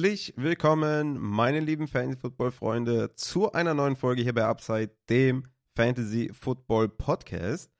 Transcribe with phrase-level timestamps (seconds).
[0.00, 5.44] Herzlich willkommen, meine lieben Fantasy-Football-Freunde, zu einer neuen Folge hier bei Upside, dem
[5.76, 7.70] Fantasy-Football-Podcast.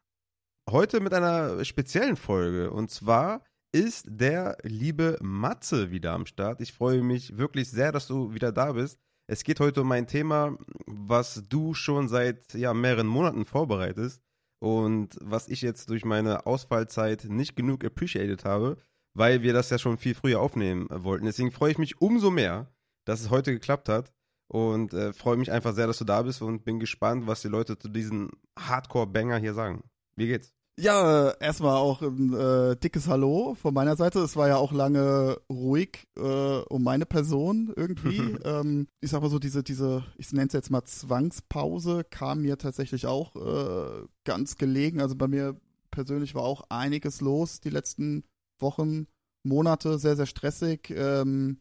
[0.69, 6.61] Heute mit einer speziellen Folge und zwar ist der liebe Matze wieder am Start.
[6.61, 8.99] Ich freue mich wirklich sehr, dass du wieder da bist.
[9.27, 14.21] Es geht heute um ein Thema, was du schon seit ja, mehreren Monaten vorbereitest
[14.59, 18.77] und was ich jetzt durch meine Ausfallzeit nicht genug appreciated habe,
[19.15, 21.27] weil wir das ja schon viel früher aufnehmen wollten.
[21.27, 22.73] Deswegen freue ich mich umso mehr,
[23.05, 24.13] dass es heute geklappt hat
[24.49, 27.49] und äh, freue mich einfach sehr, dass du da bist und bin gespannt, was die
[27.49, 29.85] Leute zu diesem Hardcore-Banger hier sagen.
[30.17, 30.53] Wie geht's?
[30.79, 34.21] Ja, erstmal auch ein äh, dickes Hallo von meiner Seite.
[34.21, 38.19] Es war ja auch lange ruhig äh, um meine Person irgendwie.
[38.45, 42.57] ähm, ich sag mal so, diese, diese, ich nenne es jetzt mal Zwangspause, kam mir
[42.57, 45.03] tatsächlich auch äh, ganz gelegen.
[45.03, 45.55] Also bei mir
[45.91, 48.25] persönlich war auch einiges los die letzten
[48.63, 49.07] Wochen,
[49.43, 50.91] Monate, sehr, sehr stressig.
[50.91, 51.59] Ähm,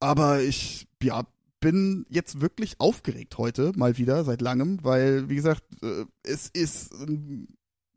[0.00, 1.26] aber ich, ja,
[1.60, 6.92] bin jetzt wirklich aufgeregt heute mal wieder seit langem, weil, wie gesagt, äh, es ist
[6.94, 7.46] ein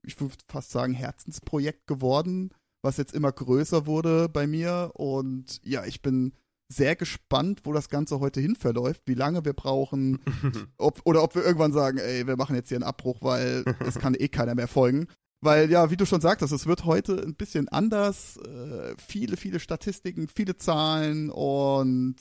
[0.05, 4.91] ich würde fast sagen, Herzensprojekt geworden, was jetzt immer größer wurde bei mir.
[4.93, 6.33] Und ja, ich bin
[6.67, 10.19] sehr gespannt, wo das Ganze heute hin verläuft, wie lange wir brauchen,
[10.77, 13.95] ob, oder ob wir irgendwann sagen, ey, wir machen jetzt hier einen Abbruch, weil es
[13.95, 15.07] kann eh keiner mehr folgen.
[15.45, 18.38] Weil ja, wie du schon sagtest, es wird heute ein bisschen anders.
[18.38, 22.15] Äh, viele, viele Statistiken, viele Zahlen und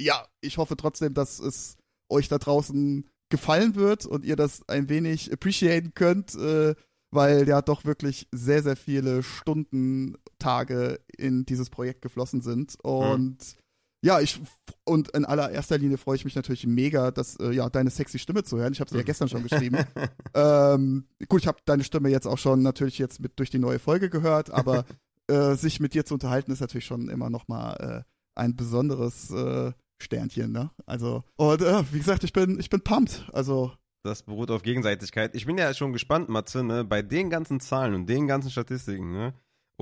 [0.00, 1.76] ja, ich hoffe trotzdem, dass es
[2.08, 6.34] euch da draußen gefallen wird und ihr das ein wenig appreciaten könnt.
[6.34, 6.74] Äh,
[7.12, 12.76] weil ja doch wirklich sehr, sehr viele Stunden, Tage in dieses Projekt geflossen sind.
[12.82, 13.61] Und mhm.
[14.04, 14.40] Ja, ich
[14.84, 18.42] und in allererster Linie freue ich mich natürlich mega, dass äh, ja deine sexy Stimme
[18.42, 18.72] zu hören.
[18.72, 19.78] Ich habe sie ja gestern schon geschrieben.
[20.34, 23.78] ähm, gut, ich habe deine Stimme jetzt auch schon natürlich jetzt mit durch die neue
[23.78, 24.84] Folge gehört, aber
[25.28, 28.02] äh, sich mit dir zu unterhalten ist natürlich schon immer noch mal äh,
[28.34, 30.70] ein besonderes äh, Sternchen, ne?
[30.84, 33.24] Also und äh, wie gesagt, ich bin ich bin pumped.
[33.32, 33.72] Also
[34.02, 35.36] das beruht auf Gegenseitigkeit.
[35.36, 39.12] Ich bin ja schon gespannt, Matze, ne, bei den ganzen Zahlen und den ganzen Statistiken,
[39.12, 39.34] ne,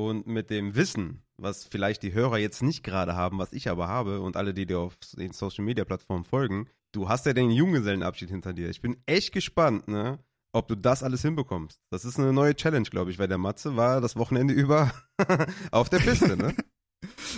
[0.09, 3.89] und mit dem Wissen, was vielleicht die Hörer jetzt nicht gerade haben, was ich aber
[3.89, 7.51] habe und alle, die dir auf den Social Media Plattformen folgen, du hast ja den
[7.51, 8.69] Junggesellenabschied hinter dir.
[8.69, 10.19] Ich bin echt gespannt, ne,
[10.53, 11.79] ob du das alles hinbekommst.
[11.91, 14.93] Das ist eine neue Challenge, glaube ich, weil der Matze war das Wochenende über
[15.71, 16.55] auf der Piste, ne?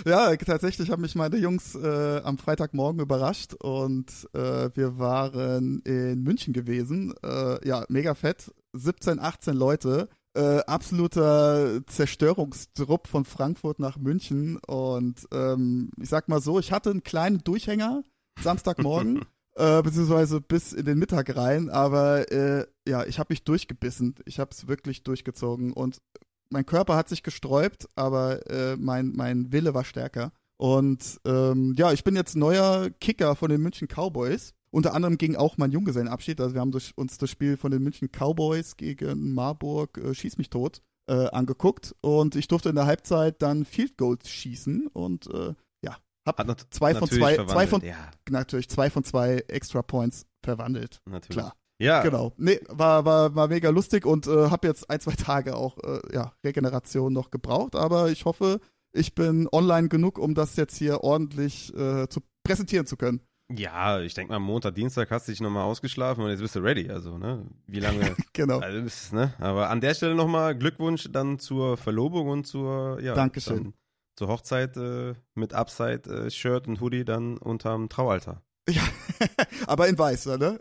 [0.05, 6.21] Ja, tatsächlich haben mich meine Jungs äh, am Freitagmorgen überrascht und äh, wir waren in
[6.23, 7.13] München gewesen.
[7.23, 8.51] Äh, ja, mega fett.
[8.73, 10.09] 17, 18 Leute.
[10.35, 14.57] Äh, absoluter Zerstörungstrupp von Frankfurt nach München.
[14.65, 18.03] Und ähm, ich sag mal so, ich hatte einen kleinen Durchhänger
[18.41, 19.25] Samstagmorgen.
[19.55, 24.15] äh, beziehungsweise bis in den Mittag rein, aber äh, ja, ich habe mich durchgebissen.
[24.25, 26.01] Ich habe es wirklich durchgezogen und
[26.49, 30.31] mein Körper hat sich gesträubt, aber äh, mein, mein Wille war stärker.
[30.57, 34.53] Und ähm, ja, ich bin jetzt neuer Kicker von den München Cowboys.
[34.73, 36.41] Unter anderem ging auch mein Junggesellenabschied.
[36.41, 40.39] Also wir haben durch, uns das Spiel von den München Cowboys gegen Marburg äh, Schieß
[40.39, 41.95] mich tot äh, angeguckt.
[42.01, 45.53] Und ich durfte in der Halbzeit dann Field Goals schießen und äh,
[45.83, 46.41] ja, hab
[46.71, 47.95] zwei von zwei, zwei von ja.
[48.31, 51.01] natürlich zwei von zwei Extra Points verwandelt.
[51.05, 51.37] Natürlich.
[51.37, 51.53] Klar.
[51.79, 52.01] Ja.
[52.01, 52.33] Genau.
[52.37, 55.99] Nee, war, war, war mega lustig und äh, habe jetzt ein, zwei Tage auch äh,
[56.11, 58.59] ja, Regeneration noch gebraucht, aber ich hoffe,
[58.91, 63.21] ich bin online genug, um das jetzt hier ordentlich äh, zu präsentieren zu können.
[63.51, 66.59] Ja, ich denke mal, Montag, Dienstag hast du dich nochmal ausgeschlafen und jetzt bist du
[66.59, 66.89] ready.
[66.89, 67.45] Also, ne?
[67.67, 68.15] Wie lange?
[68.33, 68.59] genau.
[68.59, 69.33] Also, bist, ne?
[69.39, 73.73] Aber an der Stelle nochmal Glückwunsch dann zur Verlobung und zur, ja, Dankeschön.
[74.15, 78.41] zur Hochzeit äh, mit Upside-Shirt äh, und Hoodie dann unterm Traualter.
[78.69, 78.81] Ja,
[79.67, 80.59] aber in weiß, ne?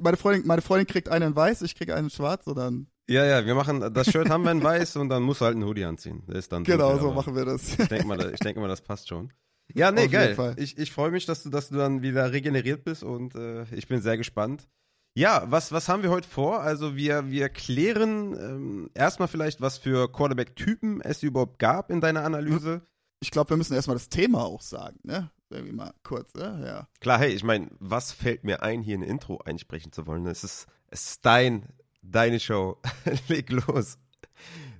[0.00, 2.86] meine Freundin, meine Freundin kriegt einen in weiß, ich kriege einen in schwarz und dann.
[3.08, 5.54] Ja, ja, wir machen, das Shirt haben wir in weiß und dann musst du halt
[5.54, 6.22] einen Hoodie anziehen.
[6.26, 7.78] Der ist dann genau, so machen wir das.
[7.78, 9.30] Ich denke mal, ich denke mal, das passt schon.
[9.72, 10.54] Ja, nee, geil.
[10.56, 13.88] Ich, ich freue mich, dass du, dass du dann wieder regeneriert bist und äh, ich
[13.88, 14.68] bin sehr gespannt.
[15.16, 16.60] Ja, was, was haben wir heute vor?
[16.60, 22.24] Also wir, wir klären ähm, erstmal vielleicht, was für Quarterback-Typen es überhaupt gab in deiner
[22.24, 22.82] Analyse.
[23.20, 25.30] Ich glaube, wir müssen erstmal das Thema auch sagen, ne?
[25.50, 26.64] irgendwie mal kurz, ne?
[26.66, 26.88] ja.
[27.00, 30.26] Klar, hey, ich meine, was fällt mir ein, hier ein Intro einsprechen zu wollen?
[30.26, 31.68] Es ist, es ist dein,
[32.02, 32.80] deine Show.
[33.28, 33.98] Leg los.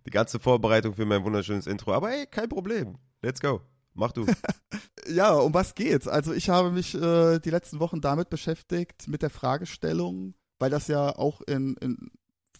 [0.04, 1.94] Die ganze Vorbereitung für mein wunderschönes Intro.
[1.94, 2.98] Aber hey, kein Problem.
[3.22, 3.60] Let's go.
[3.96, 4.26] Mach du.
[5.08, 6.08] ja, um was geht's?
[6.08, 10.88] Also ich habe mich äh, die letzten Wochen damit beschäftigt, mit der Fragestellung, weil das
[10.88, 12.10] ja auch in, in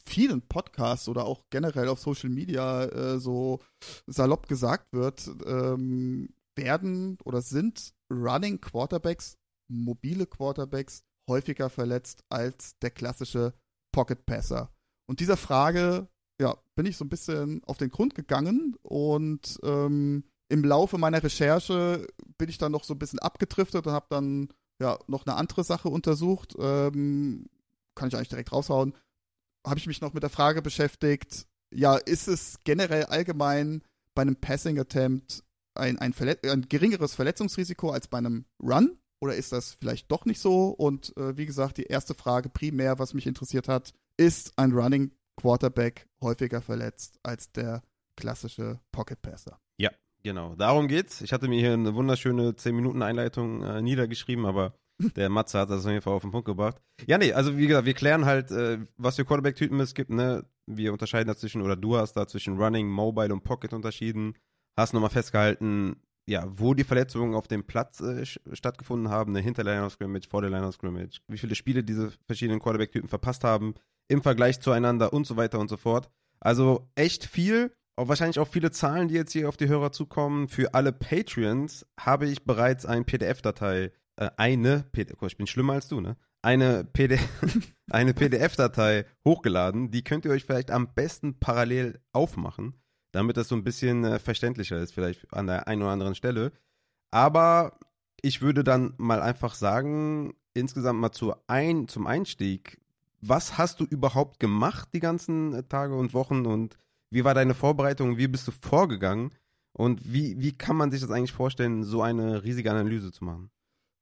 [0.07, 3.61] vielen Podcasts oder auch generell auf Social Media äh, so
[4.07, 9.37] salopp gesagt wird, ähm, werden oder sind Running Quarterbacks,
[9.69, 13.55] mobile Quarterbacks, häufiger verletzt als der klassische
[13.93, 14.71] Pocket Passer.
[15.09, 16.09] Und dieser Frage,
[16.41, 21.21] ja, bin ich so ein bisschen auf den Grund gegangen und ähm, im Laufe meiner
[21.21, 22.06] Recherche
[22.39, 24.49] bin ich dann noch so ein bisschen abgetriftet und habe dann
[24.81, 26.55] ja noch eine andere Sache untersucht.
[26.61, 27.47] Ähm,
[27.97, 28.95] kann ich eigentlich direkt raushauen.
[29.67, 33.83] Habe ich mich noch mit der Frage beschäftigt, ja, ist es generell allgemein
[34.15, 35.43] bei einem Passing Attempt
[35.75, 36.15] ein, ein,
[36.45, 38.97] ein geringeres Verletzungsrisiko als bei einem Run?
[39.21, 40.69] Oder ist das vielleicht doch nicht so?
[40.69, 45.11] Und äh, wie gesagt, die erste Frage primär, was mich interessiert hat, ist ein Running
[45.37, 47.83] Quarterback häufiger verletzt als der
[48.17, 49.59] klassische Pocket Passer?
[50.25, 50.55] Genau.
[50.55, 51.21] Darum geht's.
[51.21, 54.75] Ich hatte mir hier eine wunderschöne 10-Minuten-Einleitung äh, niedergeschrieben, aber
[55.17, 56.81] der Matze hat das auf jeden Fall auf den Punkt gebracht.
[57.06, 60.47] Ja, nee, also wie gesagt, wir klären halt, äh, was für Quarterback-Typen es gibt, ne?
[60.67, 64.35] Wir unterscheiden dazwischen, oder du hast da zwischen Running, Mobile und Pocket unterschieden.
[64.79, 65.97] Hast nochmal festgehalten,
[66.27, 70.29] ja, wo die Verletzungen auf dem Platz äh, stattgefunden haben, ne, hinter Line of Scrimmage,
[70.29, 73.75] vor der Line of Scrimmage, wie viele Spiele diese verschiedenen Quarterback-Typen verpasst haben,
[74.09, 76.11] im Vergleich zueinander und so weiter und so fort.
[76.41, 80.49] Also echt viel, auch wahrscheinlich auch viele Zahlen, die jetzt hier auf die Hörer zukommen.
[80.49, 85.88] Für alle Patreons habe ich bereits eine PDF-Datei, äh, eine, PDF, ich bin schlimmer als
[85.88, 86.17] du, ne?
[86.43, 87.19] Eine, PD
[87.91, 92.75] eine PDF-Datei hochgeladen, die könnt ihr euch vielleicht am besten parallel aufmachen
[93.14, 96.52] damit das so ein bisschen äh, verständlicher ist, vielleicht an der einen oder anderen Stelle.
[97.12, 97.79] Aber
[98.20, 102.81] ich würde dann mal einfach sagen, insgesamt mal zu ein, zum Einstieg,
[103.20, 106.76] was hast du überhaupt gemacht die ganzen äh, Tage und Wochen und
[107.11, 109.31] wie war deine Vorbereitung, wie bist du vorgegangen
[109.73, 113.51] und wie, wie kann man sich das eigentlich vorstellen, so eine riesige Analyse zu machen?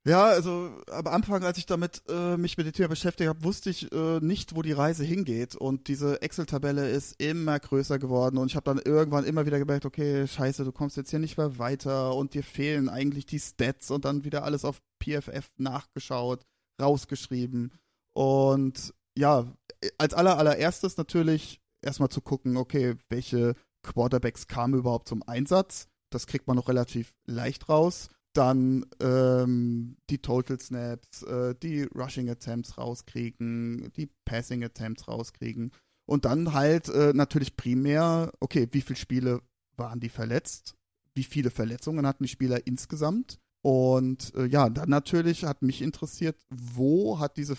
[0.05, 3.71] Ja, also am Anfang, als ich damit äh, mich mit dem Thema beschäftigt habe, wusste
[3.71, 5.55] ich äh, nicht, wo die Reise hingeht.
[5.55, 8.37] Und diese Excel-Tabelle ist immer größer geworden.
[8.37, 11.39] Und ich habe dann irgendwann immer wieder gemerkt, okay, scheiße, du kommst jetzt hier nicht
[11.39, 16.45] mehr weiter und dir fehlen eigentlich die Stats und dann wieder alles auf PFF nachgeschaut,
[16.81, 17.71] rausgeschrieben.
[18.13, 19.47] Und ja,
[19.99, 25.89] als aller, allererstes natürlich erstmal zu gucken, okay, welche Quarterbacks kamen überhaupt zum Einsatz.
[26.11, 32.31] Das kriegt man noch relativ leicht raus dann ähm, die Total Snaps, äh, die Rushing
[32.31, 35.71] Attempts rauskriegen, die Passing Attempts rauskriegen
[36.07, 39.43] und dann halt äh, natürlich primär, okay, wie viele Spiele
[39.77, 40.75] waren die verletzt?
[41.15, 43.39] Wie viele Verletzungen hatten die Spieler insgesamt?
[43.63, 47.57] Und äh, ja, dann natürlich hat mich interessiert, wo hat diese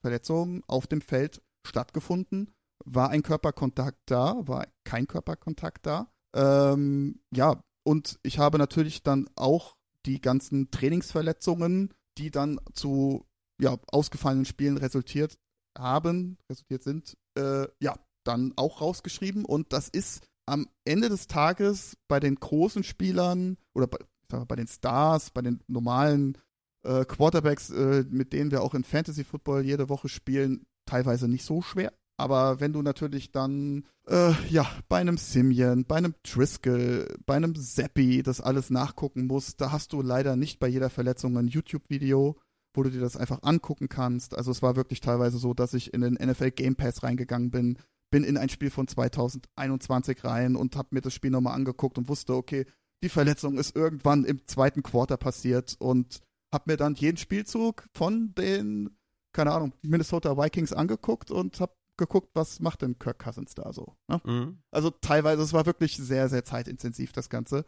[0.00, 2.52] Verletzung auf dem Feld stattgefunden?
[2.88, 4.36] War ein Körperkontakt da?
[4.46, 6.10] War kein Körperkontakt da?
[6.34, 13.26] Ähm, ja, und ich habe natürlich dann auch die ganzen Trainingsverletzungen, die dann zu
[13.60, 15.38] ja, ausgefallenen Spielen resultiert
[15.76, 19.44] haben, resultiert sind, äh, ja, dann auch rausgeschrieben.
[19.44, 23.98] Und das ist am Ende des Tages bei den großen Spielern oder bei,
[24.30, 26.38] mal, bei den Stars, bei den normalen
[26.84, 31.44] äh, Quarterbacks, äh, mit denen wir auch in Fantasy Football jede Woche spielen, teilweise nicht
[31.44, 31.92] so schwer.
[32.18, 37.54] Aber wenn du natürlich dann, äh, ja, bei einem Simeon, bei einem Driscoll, bei einem
[37.54, 42.36] Zappi das alles nachgucken musst, da hast du leider nicht bei jeder Verletzung ein YouTube-Video,
[42.74, 44.36] wo du dir das einfach angucken kannst.
[44.36, 47.78] Also es war wirklich teilweise so, dass ich in den NFL Game Pass reingegangen bin,
[48.10, 52.08] bin in ein Spiel von 2021 rein und habe mir das Spiel nochmal angeguckt und
[52.08, 52.64] wusste, okay,
[53.02, 56.20] die Verletzung ist irgendwann im zweiten Quarter passiert und
[56.52, 58.96] habe mir dann jeden Spielzug von den,
[59.32, 63.96] keine Ahnung, Minnesota Vikings angeguckt und habe geguckt, was macht denn Kirk Cousins da so.
[64.08, 64.20] Ne?
[64.24, 64.58] Mhm.
[64.70, 67.64] Also teilweise, es war wirklich sehr, sehr zeitintensiv, das Ganze.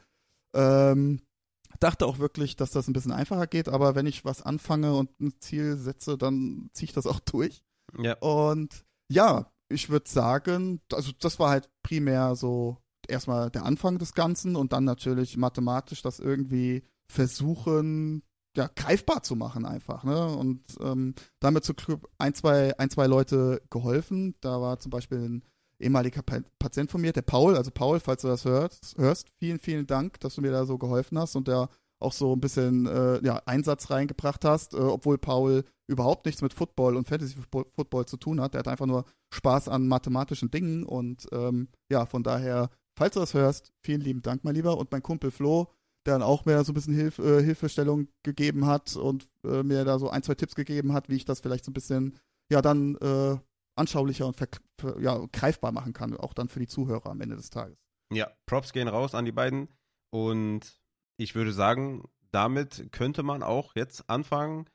[0.54, 1.22] Ähm,
[1.80, 5.20] dachte auch wirklich, dass das ein bisschen einfacher geht, aber wenn ich was anfange und
[5.20, 7.62] ein Ziel setze, dann ziehe ich das auch durch.
[7.98, 8.16] Ja.
[8.18, 14.14] Und ja, ich würde sagen, also das war halt primär so erstmal der Anfang des
[14.14, 18.22] Ganzen und dann natürlich mathematisch das irgendwie versuchen,
[18.58, 20.26] ja, greifbar zu machen einfach, ne?
[20.26, 21.72] Und ähm, damit zu
[22.18, 24.34] ein, zwei, ein, zwei Leute geholfen.
[24.40, 25.44] Da war zum Beispiel ein
[25.78, 29.60] ehemaliger pa Patient von mir, der Paul, also Paul, falls du das hörst, hörst, vielen,
[29.60, 31.68] vielen Dank, dass du mir da so geholfen hast und der
[32.00, 36.52] auch so ein bisschen äh, ja, Einsatz reingebracht hast, äh, obwohl Paul überhaupt nichts mit
[36.52, 38.54] Football und Fantasy Football zu tun hat.
[38.54, 43.20] Der hat einfach nur Spaß an mathematischen Dingen und ähm, ja, von daher, falls du
[43.20, 44.78] das hörst, vielen lieben Dank, mein Lieber.
[44.78, 45.68] Und mein Kumpel Flo,
[46.06, 49.84] der dann auch mir so ein bisschen Hilf, äh, Hilfestellung gegeben hat und äh, mir
[49.84, 52.18] da so ein, zwei Tipps gegeben hat, wie ich das vielleicht so ein bisschen,
[52.50, 53.36] ja, dann äh,
[53.76, 54.36] anschaulicher und
[55.00, 57.78] ja, greifbar machen kann, auch dann für die Zuhörer am Ende des Tages.
[58.12, 59.68] Ja, Props gehen raus an die beiden
[60.10, 60.80] und
[61.18, 64.66] ich würde sagen, damit könnte man auch jetzt anfangen,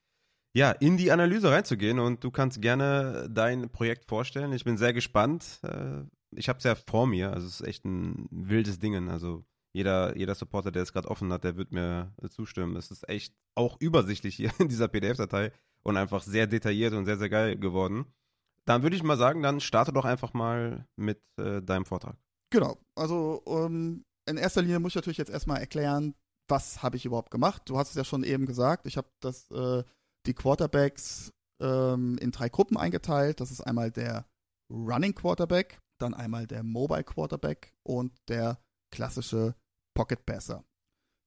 [0.56, 4.54] ja, in die Analyse reinzugehen und du kannst gerne dein Projekt vorstellen.
[4.54, 5.60] Ich bin sehr gespannt.
[5.64, 6.04] Äh,
[6.36, 9.10] ich habe es ja vor mir, also es ist echt ein wildes Ding.
[9.10, 12.76] Also jeder, jeder Supporter, der es gerade offen hat, der wird mir zustimmen.
[12.76, 15.52] Es ist echt auch übersichtlich hier in dieser PDF-Datei
[15.84, 18.06] und einfach sehr detailliert und sehr, sehr geil geworden.
[18.66, 22.16] Dann würde ich mal sagen, dann starte doch einfach mal mit äh, deinem Vortrag.
[22.50, 22.78] Genau.
[22.96, 26.16] Also um, ähm, in erster Linie muss ich natürlich jetzt erstmal erklären,
[26.48, 27.64] was habe ich überhaupt gemacht?
[27.66, 29.84] Du hast es ja schon eben gesagt, ich habe das äh,
[30.26, 33.42] die Quarterbacks ähm, in drei Gruppen eingeteilt.
[33.42, 34.26] Das ist einmal der
[34.72, 38.60] Running Quarterback, dann einmal der Mobile Quarterback und der
[38.92, 39.56] klassische
[39.94, 40.64] Pocket Passer.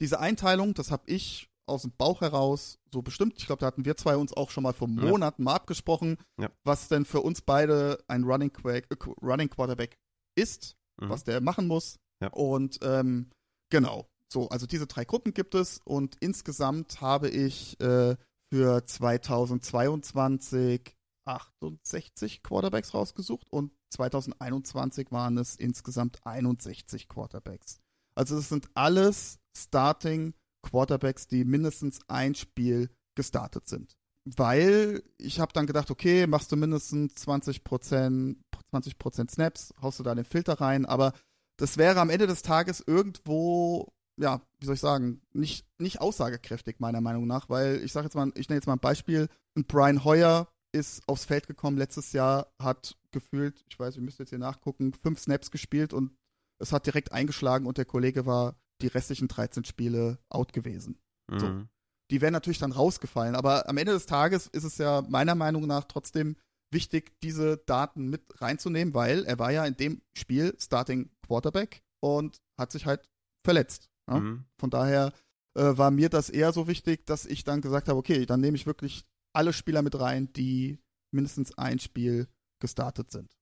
[0.00, 3.34] Diese Einteilung, das habe ich aus dem Bauch heraus so bestimmt.
[3.38, 5.44] Ich glaube, da hatten wir zwei uns auch schon mal vor Monaten ja.
[5.44, 6.50] mal abgesprochen, ja.
[6.64, 8.82] was denn für uns beide ein Running, äh,
[9.22, 9.98] Running Quarterback
[10.36, 11.08] ist, mhm.
[11.08, 11.98] was der machen muss.
[12.20, 12.28] Ja.
[12.28, 13.30] Und ähm,
[13.70, 18.16] genau, so, also diese drei Gruppen gibt es und insgesamt habe ich äh,
[18.52, 20.96] für 2022
[21.26, 27.80] 68 Quarterbacks rausgesucht und 2021 waren es insgesamt 61 Quarterbacks.
[28.16, 33.96] Also es sind alles Starting Quarterbacks, die mindestens ein Spiel gestartet sind.
[34.24, 40.14] Weil ich habe dann gedacht, okay, machst du mindestens 20 20% Snaps, haust du da
[40.14, 41.12] den Filter rein, aber
[41.56, 46.80] das wäre am Ende des Tages irgendwo, ja, wie soll ich sagen, nicht, nicht aussagekräftig,
[46.80, 49.64] meiner Meinung nach, weil ich sage jetzt mal, ich nenne jetzt mal ein Beispiel, ein
[49.64, 54.30] Brian Hoyer ist aufs Feld gekommen letztes Jahr, hat gefühlt, ich weiß, wir müssen jetzt
[54.30, 56.12] hier nachgucken, fünf Snaps gespielt und
[56.58, 60.98] es hat direkt eingeschlagen und der Kollege war die restlichen 13 Spiele out gewesen.
[61.30, 61.38] Mhm.
[61.38, 61.62] So.
[62.10, 65.66] Die wären natürlich dann rausgefallen, aber am Ende des Tages ist es ja meiner Meinung
[65.66, 66.36] nach trotzdem
[66.72, 72.40] wichtig, diese Daten mit reinzunehmen, weil er war ja in dem Spiel Starting Quarterback und
[72.58, 73.08] hat sich halt
[73.44, 73.88] verletzt.
[74.08, 74.20] Ja?
[74.20, 74.44] Mhm.
[74.58, 75.12] Von daher
[75.56, 78.56] äh, war mir das eher so wichtig, dass ich dann gesagt habe, okay, dann nehme
[78.56, 80.78] ich wirklich alle Spieler mit rein, die
[81.12, 82.28] mindestens ein Spiel
[82.60, 83.35] gestartet sind.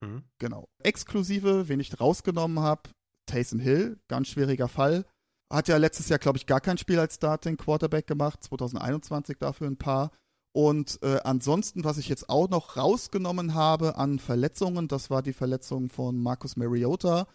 [0.00, 0.22] Mhm.
[0.38, 0.68] genau.
[0.82, 2.90] Exklusive, wen ich rausgenommen habe,
[3.26, 5.04] Taysom Hill, ganz schwieriger Fall.
[5.50, 9.66] Hat ja letztes Jahr, glaube ich, gar kein Spiel als Starting Quarterback gemacht, 2021 dafür
[9.66, 10.10] ein paar.
[10.52, 15.32] Und äh, ansonsten, was ich jetzt auch noch rausgenommen habe an Verletzungen, das war die
[15.32, 17.26] Verletzung von Marcus Mariota,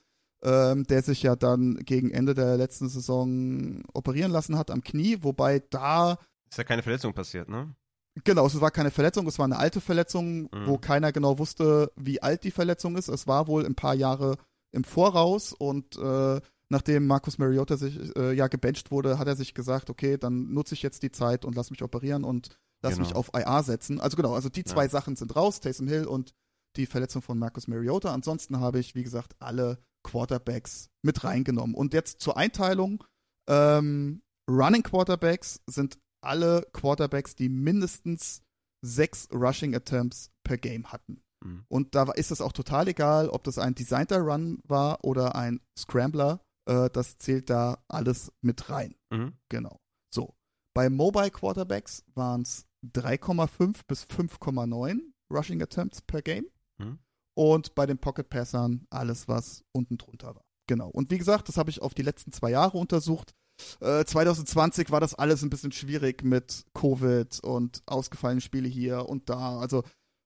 [0.43, 5.19] ähm, der sich ja dann gegen Ende der letzten Saison operieren lassen hat am Knie,
[5.21, 6.17] wobei da.
[6.49, 7.75] Ist ja keine Verletzung passiert, ne?
[8.23, 10.67] Genau, es war keine Verletzung, es war eine alte Verletzung, mhm.
[10.67, 13.07] wo keiner genau wusste, wie alt die Verletzung ist.
[13.07, 14.37] Es war wohl ein paar Jahre
[14.71, 16.39] im Voraus und äh,
[16.69, 20.75] nachdem Marcus Mariota sich äh, ja gebencht wurde, hat er sich gesagt, okay, dann nutze
[20.75, 23.07] ich jetzt die Zeit und lass mich operieren und lass genau.
[23.07, 23.99] mich auf IA setzen.
[23.99, 24.89] Also genau, also die zwei ja.
[24.89, 26.33] Sachen sind raus, Taysom Hill und
[26.75, 28.13] die Verletzung von Marcus Mariota.
[28.13, 31.75] Ansonsten habe ich, wie gesagt, alle Quarterbacks mit reingenommen.
[31.75, 33.03] Und jetzt zur Einteilung.
[33.47, 38.41] Ähm, Running Quarterbacks sind alle Quarterbacks, die mindestens
[38.81, 41.21] sechs Rushing Attempts per Game hatten.
[41.43, 41.65] Mhm.
[41.67, 45.61] Und da ist es auch total egal, ob das ein Designter Run war oder ein
[45.77, 46.41] Scrambler.
[46.65, 48.95] Äh, das zählt da alles mit rein.
[49.11, 49.33] Mhm.
[49.49, 49.79] Genau.
[50.13, 50.35] So.
[50.75, 54.99] Bei Mobile Quarterbacks waren es 3,5 bis 5,9
[55.31, 56.47] Rushing Attempts per Game.
[56.77, 56.99] Mhm.
[57.35, 60.45] Und bei den Pocket Passern alles, was unten drunter war.
[60.67, 60.89] Genau.
[60.89, 63.33] Und wie gesagt, das habe ich auf die letzten zwei Jahre untersucht.
[63.81, 69.29] Äh, 2020 war das alles ein bisschen schwierig mit Covid und ausgefallene Spiele hier und
[69.29, 69.59] da.
[69.59, 69.83] Also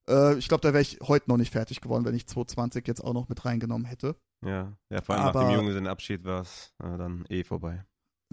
[0.09, 3.03] äh, ich glaube, da wäre ich heute noch nicht fertig geworden, wenn ich 2020 jetzt
[3.03, 4.15] auch noch mit reingenommen hätte.
[4.45, 7.43] Ja, ja vor allem Aber nach dem Jungen seinen Abschied war es äh, dann eh
[7.43, 7.85] vorbei.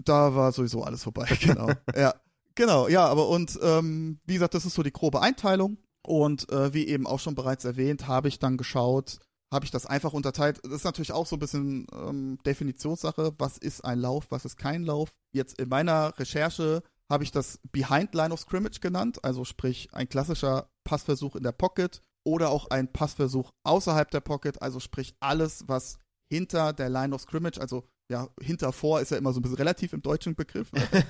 [0.03, 1.69] Da war sowieso alles vorbei, genau.
[1.95, 2.13] ja,
[2.53, 5.77] genau, ja, aber und ähm, wie gesagt, das ist so die grobe Einteilung.
[6.05, 9.17] Und äh, wie eben auch schon bereits erwähnt, habe ich dann geschaut,
[9.55, 10.59] habe ich das einfach unterteilt.
[10.63, 13.33] Das ist natürlich auch so ein bisschen ähm, Definitionssache.
[13.37, 15.15] Was ist ein Lauf, was ist kein Lauf?
[15.33, 20.09] Jetzt in meiner Recherche habe ich das Behind Line of Scrimmage genannt, also sprich ein
[20.09, 25.63] klassischer Passversuch in der Pocket oder auch ein Passversuch außerhalb der Pocket, also sprich alles,
[25.67, 25.99] was
[26.31, 29.57] hinter der Line of Scrimmage, also ja, hinter vor ist ja immer so ein bisschen
[29.57, 30.71] relativ im deutschen Begriff.
[30.71, 30.81] Ne?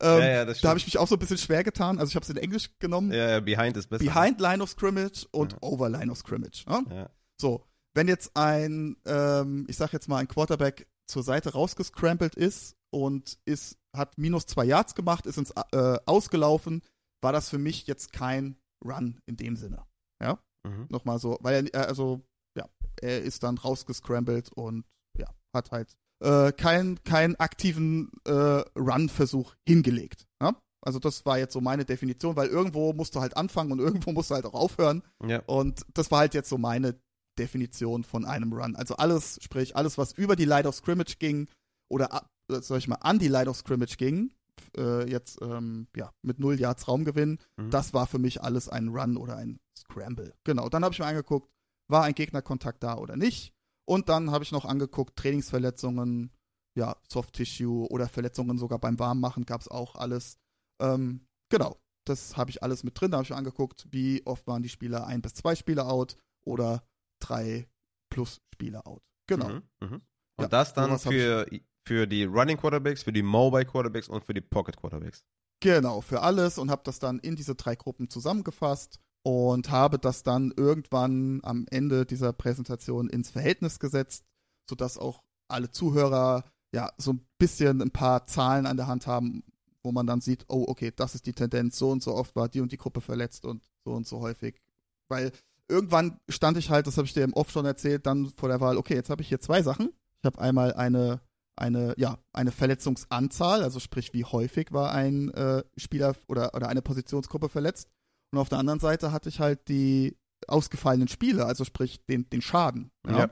[0.00, 1.98] ähm, ja, ja, das da habe ich mich auch so ein bisschen schwer getan.
[1.98, 3.12] Also ich habe es in Englisch genommen.
[3.12, 4.04] Ja, ja, behind ist besser.
[4.04, 5.58] Behind Line of Scrimmage und ja.
[5.60, 6.64] Over Line of Scrimmage.
[6.66, 6.84] Ne?
[6.90, 7.10] Ja?
[7.38, 12.76] So, wenn jetzt ein, ähm, ich sag jetzt mal, ein Quarterback zur Seite rausgescrambled ist
[12.90, 16.82] und ist, hat minus zwei Yards gemacht, ist ins äh, ausgelaufen,
[17.22, 19.84] war das für mich jetzt kein Run in dem Sinne.
[20.22, 20.86] Ja, mhm.
[20.90, 22.22] nochmal so, weil er, also,
[22.56, 22.68] ja,
[23.00, 24.86] er ist dann rausgescrambled und
[25.18, 28.32] ja, hat halt äh, keinen kein aktiven äh,
[28.76, 30.26] Run-Versuch hingelegt.
[30.42, 30.56] Ja?
[30.84, 34.12] Also das war jetzt so meine Definition, weil irgendwo musst du halt anfangen und irgendwo
[34.12, 35.02] musst du halt auch aufhören.
[35.24, 35.42] Ja.
[35.46, 37.00] Und das war halt jetzt so meine
[37.38, 38.76] Definition von einem Run.
[38.76, 41.48] Also alles, sprich alles, was über die Light of Scrimmage ging
[41.88, 44.32] oder, äh, sag ich mal, an die Light of Scrimmage ging,
[44.76, 47.70] äh, jetzt ähm, ja, mit null Yards Raumgewinn, mhm.
[47.70, 50.34] das war für mich alles ein Run oder ein Scramble.
[50.44, 51.48] Genau, dann habe ich mir angeguckt,
[51.88, 53.52] war ein Gegnerkontakt da oder nicht.
[53.86, 56.30] Und dann habe ich noch angeguckt, Trainingsverletzungen,
[56.74, 60.36] ja, Soft Tissue oder Verletzungen sogar beim Warmmachen gab es auch alles.
[60.80, 63.10] Ähm, genau, das habe ich alles mit drin.
[63.10, 66.16] Da habe ich mir angeguckt, wie oft waren die Spieler ein bis zwei Spieler out
[66.44, 66.82] oder
[67.20, 67.66] drei
[68.10, 69.02] plus Spieler out.
[69.26, 69.48] Genau.
[69.48, 70.00] Mhm, mh.
[70.36, 71.46] Und ja, das dann für
[71.88, 75.24] für die Running Quarterbacks, für die Mobile Quarterbacks und für die Pocket Quarterbacks.
[75.60, 80.22] Genau, für alles und habe das dann in diese drei Gruppen zusammengefasst und habe das
[80.22, 84.24] dann irgendwann am Ende dieser Präsentation ins Verhältnis gesetzt,
[84.68, 89.42] sodass auch alle Zuhörer ja so ein bisschen ein paar Zahlen an der Hand haben,
[89.82, 92.48] wo man dann sieht, oh, okay, das ist die Tendenz, so und so oft war
[92.48, 94.60] die und die Gruppe verletzt und so und so häufig.
[95.08, 95.32] Weil
[95.68, 98.60] irgendwann stand ich halt, das habe ich dir im Off schon erzählt, dann vor der
[98.60, 99.90] Wahl, okay, jetzt habe ich hier zwei Sachen.
[100.20, 101.20] Ich habe einmal eine,
[101.56, 106.82] eine, ja, eine Verletzungsanzahl, also sprich, wie häufig war ein äh, Spieler oder, oder eine
[106.82, 107.88] Positionsgruppe verletzt.
[108.32, 112.42] Und auf der anderen Seite hatte ich halt die ausgefallenen Spiele, also sprich den, den
[112.42, 112.90] Schaden.
[113.06, 113.18] Ja.
[113.18, 113.30] ja.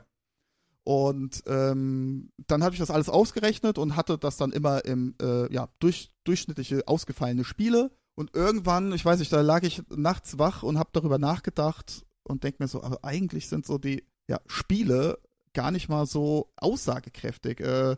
[0.83, 5.51] Und ähm, dann habe ich das alles ausgerechnet und hatte das dann immer im, äh,
[5.53, 7.91] ja, durch, durchschnittliche ausgefallene Spiele.
[8.15, 12.43] Und irgendwann, ich weiß nicht, da lag ich nachts wach und habe darüber nachgedacht und
[12.43, 15.19] denke mir so, aber eigentlich sind so die ja, Spiele
[15.53, 17.59] gar nicht mal so aussagekräftig.
[17.61, 17.95] Äh,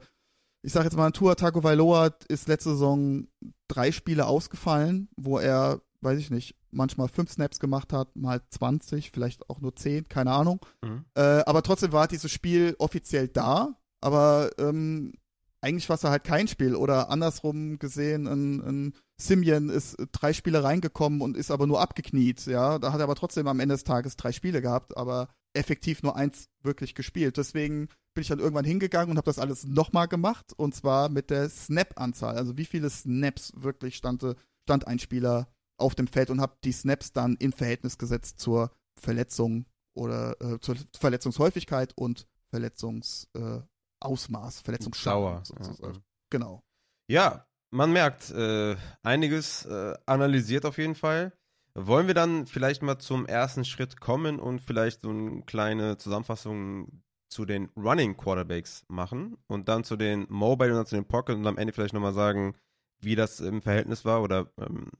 [0.61, 3.27] ich sage jetzt mal, Tua Tagovailoa ist letzte Saison
[3.67, 9.11] drei Spiele ausgefallen, wo er, weiß ich nicht, manchmal fünf Snaps gemacht hat, mal 20,
[9.11, 10.65] vielleicht auch nur 10, keine Ahnung.
[10.83, 11.05] Mhm.
[11.15, 15.13] Äh, aber trotzdem war dieses Spiel offiziell da, aber ähm,
[15.61, 16.75] eigentlich war es halt kein Spiel.
[16.75, 22.45] Oder andersrum gesehen, ein, ein Simeon ist drei Spiele reingekommen und ist aber nur abgekniet,
[22.45, 22.79] ja.
[22.79, 26.15] Da hat er aber trotzdem am Ende des Tages drei Spiele gehabt, aber effektiv nur
[26.15, 27.37] eins wirklich gespielt.
[27.37, 31.29] Deswegen bin ich dann irgendwann hingegangen und habe das alles nochmal gemacht und zwar mit
[31.29, 32.35] der Snap-Anzahl.
[32.35, 34.25] Also wie viele Snaps wirklich stand,
[34.63, 35.47] stand ein Spieler
[35.77, 40.59] auf dem Feld und habe die Snaps dann in Verhältnis gesetzt zur Verletzung oder äh,
[40.59, 43.61] zur Verletzungshäufigkeit und Verletzungsausmaß, äh,
[44.01, 45.43] Verletzungsschauer.
[45.59, 45.91] Ja.
[46.29, 46.63] Genau.
[47.07, 51.33] Ja, man merkt, äh, einiges äh, analysiert auf jeden Fall.
[51.75, 57.03] Wollen wir dann vielleicht mal zum ersten Schritt kommen und vielleicht so eine kleine Zusammenfassung
[57.29, 61.35] zu den Running Quarterbacks machen und dann zu den Mobile und dann zu den Pocket
[61.35, 62.55] und am Ende vielleicht nochmal sagen,
[63.01, 64.91] wie das im Verhältnis war oder ähm,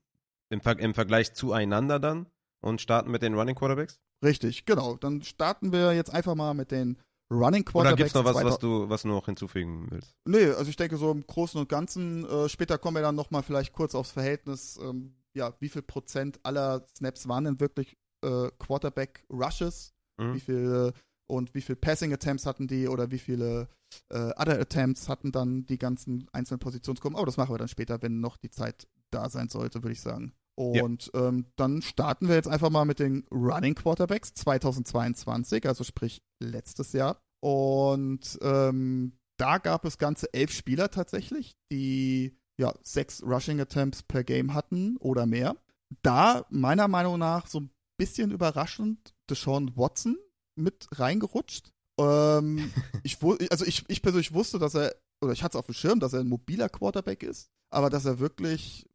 [0.50, 2.28] im, Ver im Vergleich zueinander dann
[2.62, 4.00] und starten mit den Running Quarterbacks?
[4.24, 4.96] Richtig, genau.
[4.98, 6.98] Dann starten wir jetzt einfach mal mit den
[7.32, 7.94] Running Quarterbacks.
[7.94, 10.16] Oder gibt es noch was, was du, was du noch hinzufügen willst?
[10.26, 13.44] Nee, also ich denke so im Großen und Ganzen, äh, später kommen wir dann nochmal
[13.44, 18.50] vielleicht kurz aufs Verhältnis, ähm, ja, wie viel Prozent aller Snaps waren denn wirklich äh,
[18.58, 19.94] Quarterback Rushes?
[20.18, 20.34] Mhm.
[20.34, 20.94] Wie viel
[21.30, 23.70] und wie viel Passing Attempts hatten die oder wie viele
[24.10, 27.16] äh, Other Attempts hatten dann die ganzen einzelnen Positionsgruppen.
[27.16, 29.94] Aber oh, das machen wir dann später, wenn noch die Zeit da sein sollte, würde
[29.94, 30.34] ich sagen.
[30.60, 31.30] Und ja.
[31.30, 36.92] ähm, dann starten wir jetzt einfach mal mit den Running Quarterbacks 2022, also sprich letztes
[36.92, 37.22] Jahr.
[37.42, 44.26] Und ähm, da gab es ganze elf Spieler tatsächlich, die ja sechs Rushing Attempts per
[44.26, 45.56] Game hatten oder mehr.
[46.02, 50.18] Da meiner Meinung nach so ein bisschen überraschend Deshaun Watson
[50.58, 51.72] mit reingerutscht.
[51.98, 52.70] Ähm,
[53.04, 53.18] ich,
[53.50, 54.94] also ich, ich persönlich wusste, dass er,
[55.24, 58.04] oder ich hatte es auf dem Schirm, dass er ein mobiler Quarterback ist, aber dass
[58.04, 58.86] er wirklich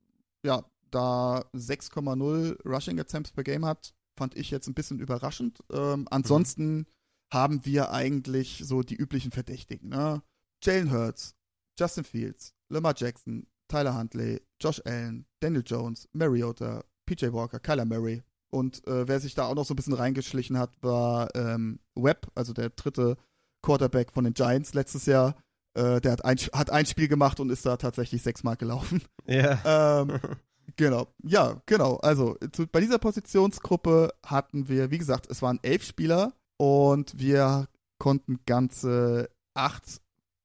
[0.44, 0.62] ja,
[0.94, 5.62] da 6,0 Rushing Attempts per Game hat, fand ich jetzt ein bisschen überraschend.
[5.72, 6.86] Ähm, ansonsten mhm.
[7.32, 9.90] haben wir eigentlich so die üblichen Verdächtigen.
[9.90, 10.22] Ne?
[10.62, 11.34] Jalen Hurts,
[11.78, 18.22] Justin Fields, Lamar Jackson, Tyler Huntley, Josh Allen, Daniel Jones, Mariota, PJ Walker, Kyler Murray.
[18.50, 22.30] Und äh, wer sich da auch noch so ein bisschen reingeschlichen hat, war ähm, Webb,
[22.34, 23.16] also der dritte
[23.62, 25.34] Quarterback von den Giants letztes Jahr.
[25.74, 29.02] Äh, der hat ein, hat ein Spiel gemacht und ist da tatsächlich sechsmal gelaufen.
[29.26, 30.02] Ja.
[30.02, 30.20] Ähm,
[30.76, 31.96] Genau, ja, genau.
[31.96, 37.68] Also zu, bei dieser Positionsgruppe hatten wir, wie gesagt, es waren elf Spieler und wir
[37.98, 40.00] konnten ganze acht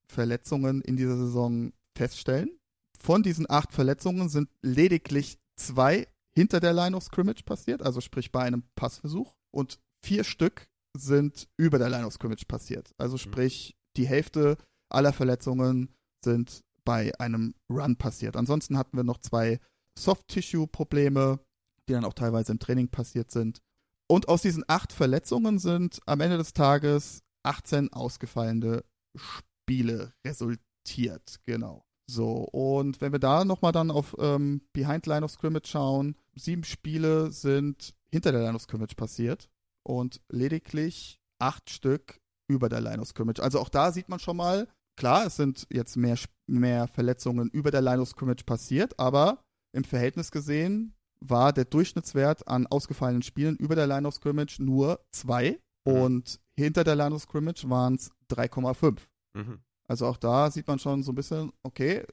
[0.07, 2.49] Verletzungen in dieser Saison feststellen.
[2.97, 8.31] Von diesen acht Verletzungen sind lediglich zwei hinter der Line of Scrimmage passiert, also sprich
[8.31, 12.93] bei einem Passversuch, und vier Stück sind über der Line of Scrimmage passiert.
[12.97, 13.19] Also mhm.
[13.19, 14.57] sprich, die Hälfte
[14.89, 18.35] aller Verletzungen sind bei einem Run passiert.
[18.35, 19.59] Ansonsten hatten wir noch zwei
[19.99, 21.39] Soft-Tissue-Probleme,
[21.87, 23.61] die dann auch teilweise im Training passiert sind.
[24.07, 28.83] Und aus diesen acht Verletzungen sind am Ende des Tages 18 ausgefallene
[29.15, 31.39] Spiele resultiert.
[31.45, 31.85] Genau.
[32.09, 36.63] So, und wenn wir da nochmal dann auf ähm, Behind Line of Scrimmage schauen, sieben
[36.63, 39.47] Spiele sind hinter der Line of Scrimmage passiert
[39.83, 43.41] und lediglich acht Stück über der Line of Scrimmage.
[43.41, 47.69] Also auch da sieht man schon mal, klar, es sind jetzt mehr, mehr Verletzungen über
[47.69, 53.57] der Line of Scrimmage passiert, aber im Verhältnis gesehen war der Durchschnittswert an ausgefallenen Spielen
[53.57, 55.93] über der Line of Scrimmage nur 2 mhm.
[55.93, 58.99] und hinter der Line of Scrimmage waren es 3,5.
[59.35, 59.59] Mhm.
[59.87, 62.05] Also auch da sieht man schon so ein bisschen, okay,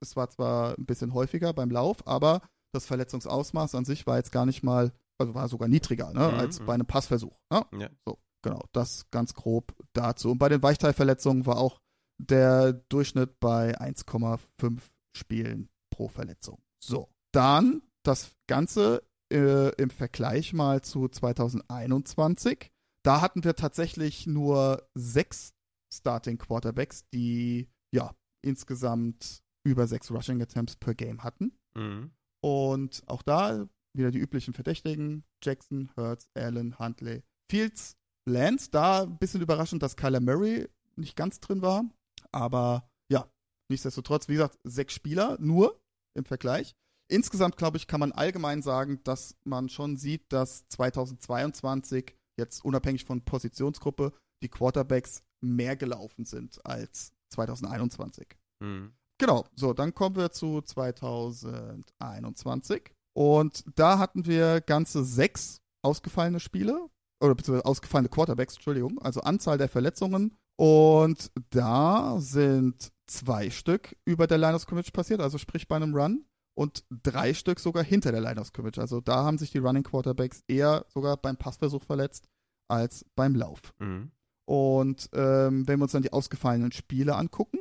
[0.00, 2.42] es war zwar ein bisschen häufiger beim Lauf, aber
[2.72, 6.38] das Verletzungsausmaß an sich war jetzt gar nicht mal, also war sogar niedriger, ne, mhm.
[6.38, 7.36] als bei einem Passversuch.
[7.50, 7.64] Ne?
[7.78, 7.90] Ja.
[8.06, 10.30] So, genau, das ganz grob dazu.
[10.32, 11.80] Und bei den Weichteilverletzungen war auch
[12.18, 14.80] der Durchschnitt bei 1,5
[15.16, 16.58] Spielen pro Verletzung.
[16.80, 22.70] So, dann das Ganze äh, im Vergleich mal zu 2021.
[23.02, 25.54] Da hatten wir tatsächlich nur sechs
[25.92, 31.52] Starting Quarterbacks, die ja insgesamt über sechs Rushing Attempts per Game hatten.
[31.74, 32.10] Mhm.
[32.40, 38.70] Und auch da wieder die üblichen Verdächtigen: Jackson, Hurts, Allen, Huntley, Fields, Lance.
[38.70, 41.84] Da ein bisschen überraschend, dass Kyler Murray nicht ganz drin war.
[42.32, 43.30] Aber ja,
[43.70, 45.80] nichtsdestotrotz, wie gesagt, sechs Spieler nur
[46.18, 46.74] im Vergleich.
[47.10, 53.04] Insgesamt, glaube ich, kann man allgemein sagen, dass man schon sieht, dass 2022 jetzt unabhängig
[53.04, 58.36] von Positionsgruppe die Quarterbacks mehr gelaufen sind als 2021.
[58.62, 58.92] Mhm.
[59.18, 62.92] Genau, so, dann kommen wir zu 2021.
[63.16, 69.58] Und da hatten wir ganze sechs ausgefallene Spiele, oder beziehungsweise ausgefallene Quarterbacks, Entschuldigung, also Anzahl
[69.58, 70.36] der Verletzungen.
[70.56, 75.94] Und da sind zwei Stück über der Line of Scrimmage passiert, also sprich bei einem
[75.94, 76.24] Run,
[76.58, 78.78] und drei Stück sogar hinter der Line of Scrimmage.
[78.78, 82.28] Also da haben sich die Running Quarterbacks eher sogar beim Passversuch verletzt
[82.68, 83.60] als beim Lauf.
[83.78, 84.10] Mhm.
[84.44, 87.58] Und ähm, wenn wir uns dann die ausgefallenen Spiele angucken,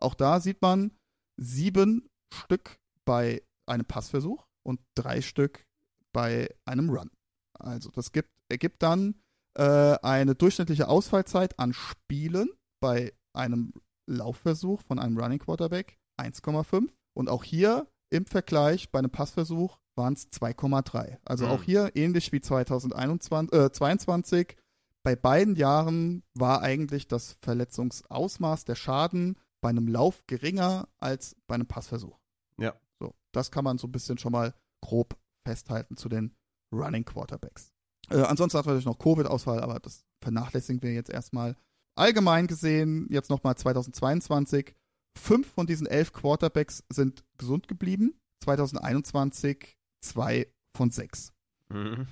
[0.00, 0.92] auch da sieht man
[1.36, 5.66] sieben Stück bei einem Passversuch und drei Stück
[6.12, 7.10] bei einem Run.
[7.58, 9.14] Also das gibt, ergibt dann
[9.56, 13.74] äh, eine durchschnittliche Ausfallzeit an Spielen bei einem
[14.10, 20.14] Laufversuch von einem Running Quarterback 1,5 und auch hier im Vergleich bei einem Passversuch waren
[20.14, 21.18] es 2,3.
[21.24, 21.50] Also Mhm.
[21.52, 24.56] auch hier ähnlich wie 2021, äh, 22.
[25.02, 31.54] Bei beiden Jahren war eigentlich das Verletzungsausmaß, der Schaden bei einem Lauf geringer als bei
[31.54, 32.18] einem Passversuch.
[32.58, 32.74] Ja.
[32.98, 36.34] So, das kann man so ein bisschen schon mal grob festhalten zu den
[36.72, 37.72] Running Quarterbacks.
[38.10, 41.56] Äh, ansonsten hat natürlich noch Covid-Ausfall, aber das vernachlässigen wir jetzt erstmal.
[42.00, 44.74] Allgemein gesehen, jetzt nochmal 2022,
[45.18, 48.14] fünf von diesen elf Quarterbacks sind gesund geblieben.
[48.42, 51.34] 2021 zwei von sechs.
[51.68, 52.06] Mhm.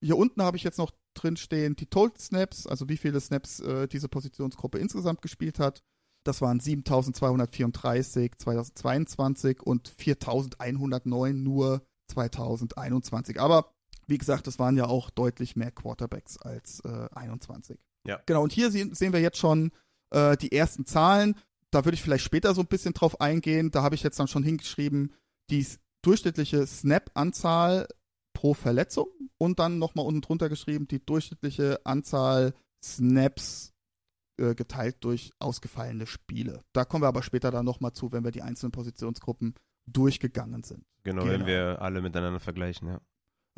[0.00, 3.60] Hier unten habe ich jetzt noch drin stehen die Total Snaps, also wie viele Snaps
[3.60, 5.84] äh, diese Positionsgruppe insgesamt gespielt hat.
[6.24, 13.40] Das waren 7234 2022 und 4109 nur 2021.
[13.40, 13.72] Aber
[14.08, 17.78] wie gesagt, das waren ja auch deutlich mehr Quarterbacks als äh, 21.
[18.06, 18.20] Ja.
[18.26, 19.72] Genau, und hier sehen, wir jetzt schon
[20.10, 21.36] äh, die ersten Zahlen.
[21.70, 23.70] Da würde ich vielleicht später so ein bisschen drauf eingehen.
[23.70, 25.12] Da habe ich jetzt dann schon hingeschrieben,
[25.50, 25.66] die
[26.02, 27.88] durchschnittliche Snap-Anzahl
[28.34, 33.72] pro Verletzung und dann nochmal unten drunter geschrieben, die durchschnittliche Anzahl Snaps
[34.38, 36.60] äh, geteilt durch ausgefallene Spiele.
[36.72, 39.54] Da kommen wir aber später dann nochmal zu, wenn wir die einzelnen Positionsgruppen
[39.86, 40.84] durchgegangen sind.
[41.04, 41.32] Genau, Genau.
[41.32, 43.00] wenn wir alle miteinander vergleichen, ja.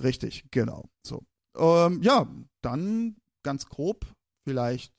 [0.03, 0.89] Richtig, genau.
[1.03, 1.25] So.
[1.57, 2.27] Ähm, ja,
[2.63, 4.07] dann ganz grob,
[4.47, 4.95] vielleicht,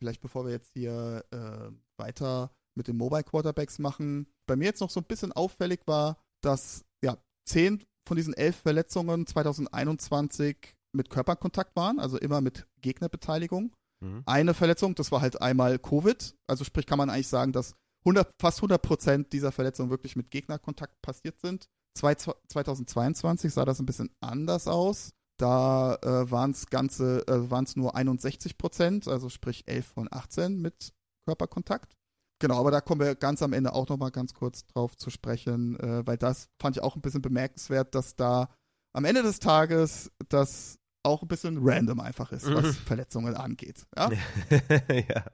[0.00, 4.26] vielleicht bevor wir jetzt hier äh, weiter mit den Mobile Quarterbacks machen.
[4.46, 8.56] Bei mir jetzt noch so ein bisschen auffällig war, dass ja zehn von diesen elf
[8.56, 13.74] Verletzungen 2021 mit Körperkontakt waren, also immer mit Gegnerbeteiligung.
[14.02, 14.22] Mhm.
[14.26, 16.34] Eine Verletzung, das war halt einmal Covid.
[16.46, 20.30] Also sprich kann man eigentlich sagen, dass 100, fast 100 Prozent dieser Verletzungen wirklich mit
[20.30, 21.68] Gegnerkontakt passiert sind.
[21.96, 25.10] Zwei- 2022 sah das ein bisschen anders aus.
[25.42, 30.08] Da äh, waren es ganze, äh, waren es nur 61 Prozent, also sprich 11 von
[30.08, 30.94] 18 mit
[31.26, 31.96] Körperkontakt.
[32.38, 35.78] Genau, aber da kommen wir ganz am Ende auch nochmal ganz kurz drauf zu sprechen,
[35.80, 38.50] äh, weil das fand ich auch ein bisschen bemerkenswert, dass da
[38.92, 42.72] am Ende des Tages das auch ein bisschen random einfach ist, was Mhm.
[42.74, 43.84] Verletzungen angeht.
[43.96, 44.10] Ja?
[45.08, 45.24] ja.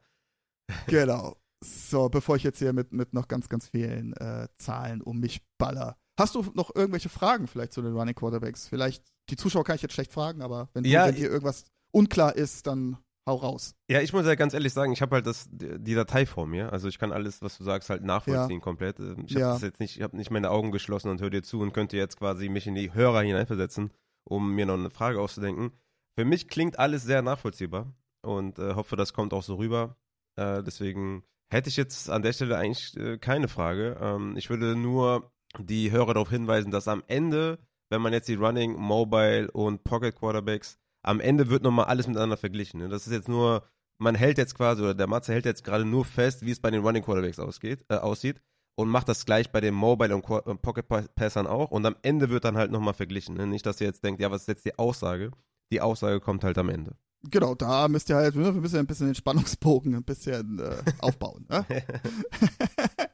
[0.86, 1.36] Genau.
[1.62, 5.42] So, bevor ich jetzt hier mit, mit noch ganz, ganz vielen äh, Zahlen um mich
[5.58, 5.98] baller.
[6.18, 8.68] Hast du noch irgendwelche Fragen vielleicht zu den Running Quarterbacks?
[8.68, 11.64] Vielleicht, die Zuschauer kann ich jetzt schlecht fragen, aber wenn, du, Ja, wenn dir irgendwas
[11.90, 13.74] unklar ist, dann hau raus.
[13.90, 16.72] Ja, ich muss ja ganz ehrlich sagen, ich habe halt das, die Datei vor mir.
[16.72, 18.98] Also ich kann alles, was du sagst, halt nachvollziehen komplett.
[19.00, 19.52] Ähm, Ich habe Ja.
[19.52, 21.96] das jetzt nicht, ich habe nicht meine Augen geschlossen und höre dir zu und könnte
[21.98, 23.90] jetzt quasi mich in die Hörer hineinversetzen,
[24.24, 25.72] um mir noch eine Frage auszudenken.
[26.16, 29.96] Für mich klingt alles sehr nachvollziehbar und äh, hoffe, das kommt auch so rüber.
[30.36, 33.98] Äh, deswegen hätte ich jetzt an der Stelle eigentlich äh, keine Frage.
[34.00, 37.58] Ähm, ich würde nur die Hörer darauf hinweisen, dass am Ende,
[37.90, 42.36] wenn man jetzt die Running, Mobile und Pocket Quarterbacks, am Ende wird nochmal alles miteinander
[42.36, 42.80] verglichen.
[42.80, 42.88] Ne?
[42.88, 43.62] Das ist jetzt nur,
[43.98, 46.70] man hält jetzt quasi, oder der Matze hält jetzt gerade nur fest, wie es bei
[46.70, 48.40] den Running Quarterbacks ausgeht, äh, aussieht
[48.76, 51.96] und macht das gleich bei den Mobile und Qu- Pocket Pa- Passern auch und am
[52.02, 53.36] Ende wird dann halt nochmal verglichen.
[53.36, 53.46] Ne?
[53.46, 55.30] Nicht, dass ihr jetzt denkt, ja, was ist jetzt die Aussage?
[55.72, 56.96] Die Aussage kommt halt am Ende.
[57.30, 61.46] Genau, da müsst ihr halt, wir müssen ein bisschen den Spannungsbogen ein bisschen äh, aufbauen.
[61.48, 61.64] Ne?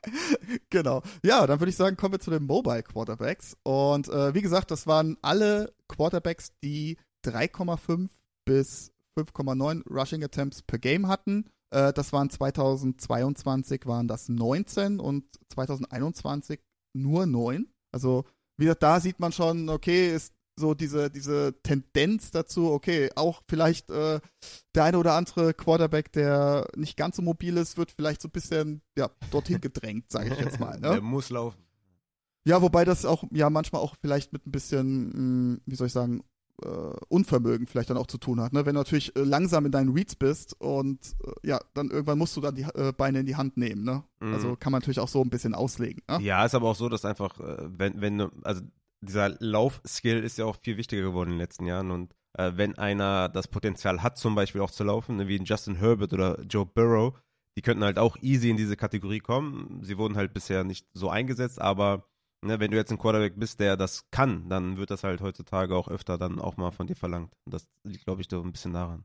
[0.71, 1.03] genau.
[1.25, 3.57] Ja, dann würde ich sagen, kommen wir zu den Mobile Quarterbacks.
[3.63, 8.09] Und äh, wie gesagt, das waren alle Quarterbacks, die 3,5
[8.45, 11.51] bis 5,9 Rushing Attempts per Game hatten.
[11.71, 16.61] Äh, das waren 2022 waren das 19 und 2021
[16.95, 17.69] nur 9.
[17.93, 18.25] Also
[18.57, 23.43] wie gesagt, da sieht man schon, okay, ist so diese, diese Tendenz dazu, okay, auch
[23.49, 24.21] vielleicht äh,
[24.75, 28.33] der eine oder andere Quarterback, der nicht ganz so mobil ist, wird vielleicht so ein
[28.33, 30.75] bisschen ja, dorthin gedrängt, sage ich jetzt mal.
[30.85, 30.91] Ne?
[30.91, 31.65] Der muss laufen.
[32.47, 35.87] Ja, wobei das auch ja manchmal auch vielleicht mit ein bisschen, mh, hm, wie soll
[35.87, 36.23] ich sagen,
[36.63, 36.69] äh,
[37.09, 38.53] Unvermögen vielleicht dann auch zu tun hat.
[38.53, 38.67] Ne?
[38.67, 42.37] Wenn du natürlich äh, langsam in deinen Reads bist und äh, ja, dann irgendwann musst
[42.37, 43.85] du dann die äh, Beine in die Hand nehmen.
[43.85, 44.05] Ne?
[44.21, 44.35] Mhm.
[44.35, 46.03] Also kann man natürlich auch so ein bisschen auslegen.
[46.09, 46.21] Ne?
[46.23, 48.63] Ja, ist aber auch so, dass einfach, äh, wenn, wenn du, also
[49.05, 52.77] dieser Laufskill ist ja auch viel wichtiger geworden in den letzten Jahren und äh, wenn
[52.79, 56.41] einer das Potenzial hat, zum Beispiel auch zu laufen, ne, wie ein Justin Herbert oder
[56.43, 57.15] Joe Burrow,
[57.57, 59.81] die könnten halt auch easy in diese Kategorie kommen.
[59.83, 62.09] Sie wurden halt bisher nicht so eingesetzt, aber
[62.43, 65.77] ne, wenn du jetzt ein Quarterback bist, der das kann, dann wird das halt heutzutage
[65.77, 67.33] auch öfter dann auch mal von dir verlangt.
[67.45, 69.05] Und das liegt, glaube ich, so ein bisschen daran.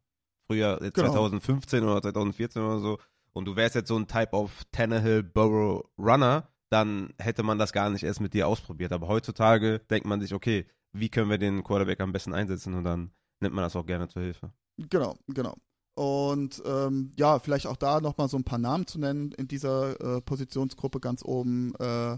[0.49, 1.12] Früher, genau.
[1.12, 2.97] 2015 oder 2014 oder so,
[3.33, 7.73] und du wärst jetzt so ein Type of Tannehill Burrow Runner, dann hätte man das
[7.73, 8.91] gar nicht erst mit dir ausprobiert.
[8.91, 12.84] Aber heutzutage denkt man sich, okay, wie können wir den Quarterback am besten einsetzen und
[12.84, 14.51] dann nimmt man das auch gerne zur Hilfe.
[14.77, 15.55] Genau, genau.
[15.95, 19.34] Und ähm, ja, vielleicht auch da nochmal so ein paar Namen zu nennen.
[19.34, 22.17] In dieser äh, Positionsgruppe ganz oben äh,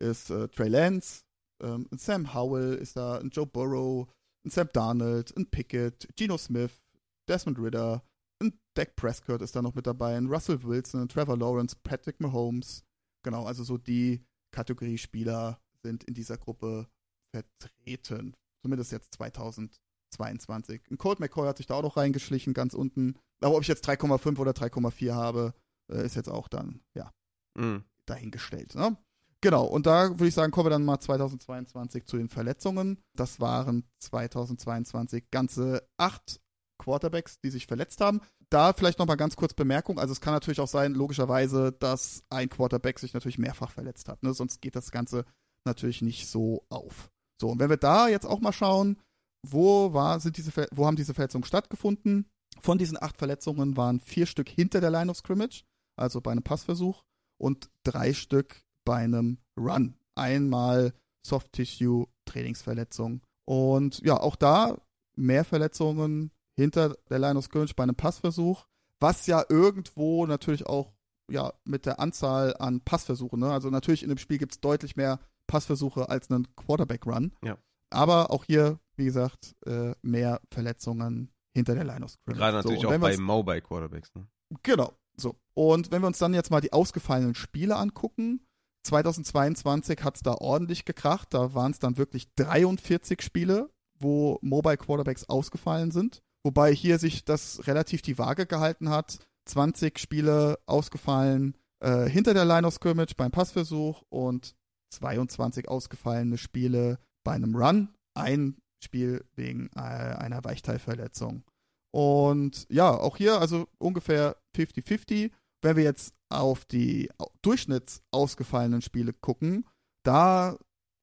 [0.00, 1.22] ist äh, Trey Lance,
[1.62, 4.08] ähm, Sam Howell ist da, ein Joe Burrow,
[4.44, 6.82] ein Sam Darnold, ein Pickett, Geno Smith,
[7.28, 8.02] Desmond Ritter,
[8.42, 12.20] ein Dak Prescott ist da noch mit dabei, ein Russell Wilson, ein Trevor Lawrence, Patrick
[12.20, 12.82] Mahomes,
[13.22, 16.88] Genau, also so die Kategorie Spieler sind in dieser Gruppe
[17.30, 18.36] vertreten.
[18.62, 20.82] Zumindest jetzt 2022.
[20.90, 23.18] Ein Colt McCoy hat sich da auch noch reingeschlichen, ganz unten.
[23.40, 25.54] Aber ob ich jetzt 3,5 oder 3,4 habe,
[25.90, 27.12] äh, ist jetzt auch dann, ja,
[27.56, 27.84] mhm.
[28.06, 28.74] dahingestellt.
[28.74, 28.96] Ne?
[29.40, 33.02] Genau, und da würde ich sagen, kommen wir dann mal 2022 zu den Verletzungen.
[33.14, 36.40] Das waren 2022 ganze acht
[36.78, 39.98] Quarterbacks, die sich verletzt haben da vielleicht nochmal ganz kurz Bemerkung.
[39.98, 44.22] Also es kann natürlich auch sein, logischerweise, dass ein Quarterback sich natürlich mehrfach verletzt hat.
[44.22, 44.34] Ne?
[44.34, 45.24] Sonst geht das Ganze
[45.64, 47.10] natürlich nicht so auf.
[47.40, 48.98] So, und wenn wir da jetzt auch mal schauen,
[49.46, 52.28] wo, war, sind diese, wo haben diese Verletzungen stattgefunden?
[52.60, 55.64] Von diesen acht Verletzungen waren vier Stück hinter der Line of Scrimmage,
[55.96, 57.02] also bei einem Passversuch,
[57.40, 59.96] und drei Stück bei einem Run.
[60.14, 60.92] Einmal
[61.26, 63.22] Soft Tissue Trainingsverletzung.
[63.46, 64.78] Und ja, auch da
[65.16, 68.66] mehr Verletzungen hinter der of Scrimmage bei einem Passversuch,
[68.98, 70.92] was ja irgendwo natürlich auch
[71.30, 73.52] ja, mit der Anzahl an Passversuchen, ne?
[73.52, 77.32] also natürlich in dem Spiel gibt es deutlich mehr Passversuche als einen Quarterback-Run.
[77.44, 77.56] Ja.
[77.90, 82.38] Aber auch hier, wie gesagt, äh, mehr Verletzungen hinter der Line of Scrimmage.
[82.38, 84.14] Gerade natürlich so, auch bei Mobile Quarterbacks.
[84.14, 84.26] Ne?
[84.62, 84.92] Genau.
[85.16, 85.36] So.
[85.54, 88.46] Und wenn wir uns dann jetzt mal die ausgefallenen Spiele angucken,
[88.84, 91.34] 2022 hat es da ordentlich gekracht.
[91.34, 96.22] Da waren es dann wirklich 43 Spiele, wo Mobile Quarterbacks ausgefallen sind.
[96.42, 99.18] Wobei hier sich das relativ die Waage gehalten hat.
[99.46, 104.54] 20 Spiele ausgefallen äh, hinter der Line of Scrimmage beim Passversuch und
[104.90, 107.88] 22 ausgefallene Spiele bei einem Run.
[108.14, 111.44] Ein Spiel wegen äh, einer Weichteilverletzung.
[111.92, 115.30] Und ja, auch hier also ungefähr 50-50.
[115.62, 117.10] Wenn wir jetzt auf die
[117.42, 119.66] durchschnittsausgefallenen Spiele gucken,
[120.04, 120.56] da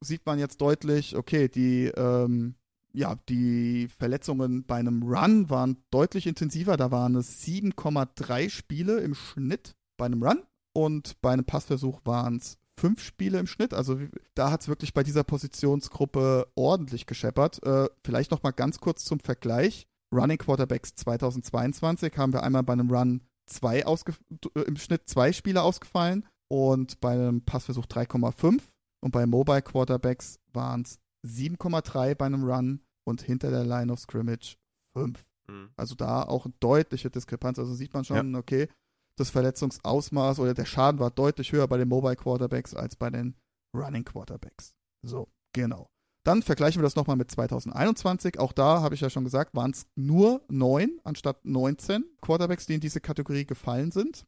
[0.04, 2.56] sieht man jetzt deutlich, okay, die ähm,
[2.98, 6.78] ja, die Verletzungen bei einem Run waren deutlich intensiver.
[6.78, 10.42] Da waren es 7,3 Spiele im Schnitt bei einem Run
[10.74, 13.76] und bei einem Passversuch waren es fünf Spiele im Schnitt.
[13.76, 14.00] Also
[14.34, 17.64] da hat es wirklich bei dieser Positionsgruppe ordentlich gescheppert.
[17.64, 19.86] Äh, vielleicht noch mal ganz kurz zum Vergleich.
[20.12, 25.62] Running Quarterbacks 2022 haben wir einmal bei einem Run zwei äh, im Schnitt zwei Spiele
[25.62, 28.60] ausgefallen und bei einem Passversuch 3,5
[29.02, 34.00] und bei Mobile Quarterbacks waren es 7,3 bei einem Run und hinter der Line of
[34.00, 34.58] Scrimmage
[34.94, 35.26] 5.
[35.48, 35.70] Mhm.
[35.78, 37.58] Also da auch eine deutliche Diskrepanz.
[37.58, 38.40] Also sieht man schon, ja.
[38.40, 38.68] okay,
[39.16, 43.36] das Verletzungsausmaß oder der Schaden war deutlich höher bei den Mobile Quarterbacks als bei den
[43.74, 44.76] Running Quarterbacks.
[45.02, 45.90] So, genau.
[46.26, 48.38] Dann vergleichen wir das nochmal mit 2021.
[48.40, 52.76] Auch da habe ich ja schon gesagt, waren es nur neun anstatt 19 Quarterbacks, die
[52.76, 54.26] in diese Kategorie gefallen sind.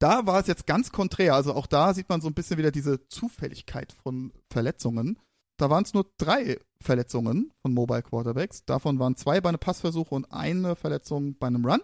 [0.00, 1.34] Da war es jetzt ganz konträr.
[1.34, 5.20] Also auch da sieht man so ein bisschen wieder diese Zufälligkeit von Verletzungen.
[5.60, 8.64] Da waren es nur drei Verletzungen von Mobile Quarterbacks.
[8.64, 11.82] Davon waren zwei bei einem Passversuch und eine Verletzung bei einem Run.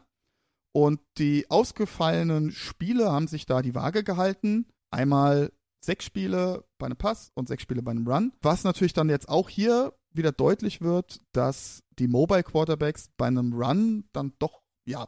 [0.74, 4.66] Und die ausgefallenen Spiele haben sich da die Waage gehalten.
[4.90, 5.52] Einmal
[5.84, 8.32] sechs Spiele bei einem Pass und sechs Spiele bei einem Run.
[8.40, 13.52] Was natürlich dann jetzt auch hier wieder deutlich wird, dass die Mobile Quarterbacks bei einem
[13.52, 15.06] Run dann doch, ja,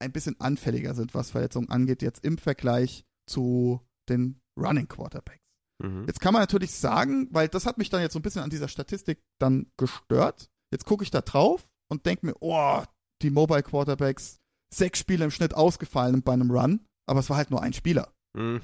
[0.00, 5.47] ein bisschen anfälliger sind, was Verletzungen angeht, jetzt im Vergleich zu den Running Quarterbacks.
[5.82, 6.06] Mhm.
[6.06, 8.50] Jetzt kann man natürlich sagen, weil das hat mich dann jetzt so ein bisschen an
[8.50, 10.48] dieser Statistik dann gestört.
[10.72, 12.82] Jetzt gucke ich da drauf und denke mir, oh,
[13.22, 14.38] die Mobile Quarterbacks
[14.74, 18.12] sechs Spiele im Schnitt ausgefallen bei einem Run, aber es war halt nur ein Spieler.
[18.36, 18.60] Mhm.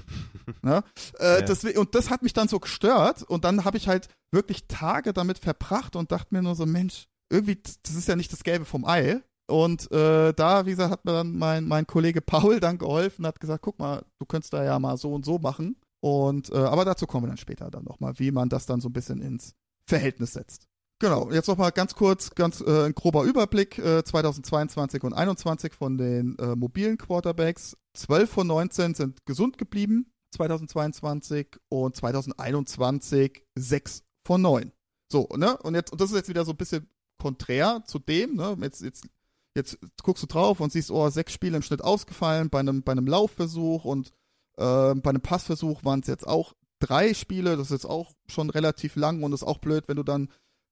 [0.61, 0.83] Ne?
[1.19, 1.41] Äh, Ja.
[1.41, 5.13] das, und das hat mich dann so gestört und dann habe ich halt wirklich Tage
[5.13, 8.65] damit verbracht und dachte mir nur so, Mensch, irgendwie, das ist ja nicht das Gelbe
[8.65, 9.21] vom Ei.
[9.47, 13.39] Und äh, da, wie gesagt, hat mir dann mein, mein Kollege Paul dann geholfen, hat
[13.39, 15.75] gesagt, guck mal, du könntest da ja mal so und so machen.
[16.05, 18.89] Und äh, aber dazu kommen wir dann später dann nochmal, wie man das dann so
[18.89, 19.55] ein bisschen ins
[19.87, 20.67] Verhältnis setzt.
[20.99, 25.97] Genau, jetzt nochmal ganz kurz, ganz äh, ein grober Überblick, äh, 2022 und 2021 von
[25.97, 27.75] den äh, mobilen Quarterbacks.
[27.95, 34.71] 12 von 19 sind gesund geblieben, 2022 und 2021 6 von 9.
[35.11, 35.57] So, ne?
[35.57, 36.87] Und jetzt, und das ist jetzt wieder so ein bisschen
[37.17, 38.55] konträr zu dem, ne?
[38.61, 39.07] Jetzt, jetzt,
[39.55, 42.91] jetzt guckst du drauf und siehst, oh, sechs Spiele im Schnitt ausgefallen bei einem, bei
[42.91, 44.11] einem Laufversuch und
[44.57, 48.49] äh, bei einem Passversuch waren es jetzt auch drei Spiele, das ist jetzt auch schon
[48.49, 50.29] relativ lang und ist auch blöd, wenn du dann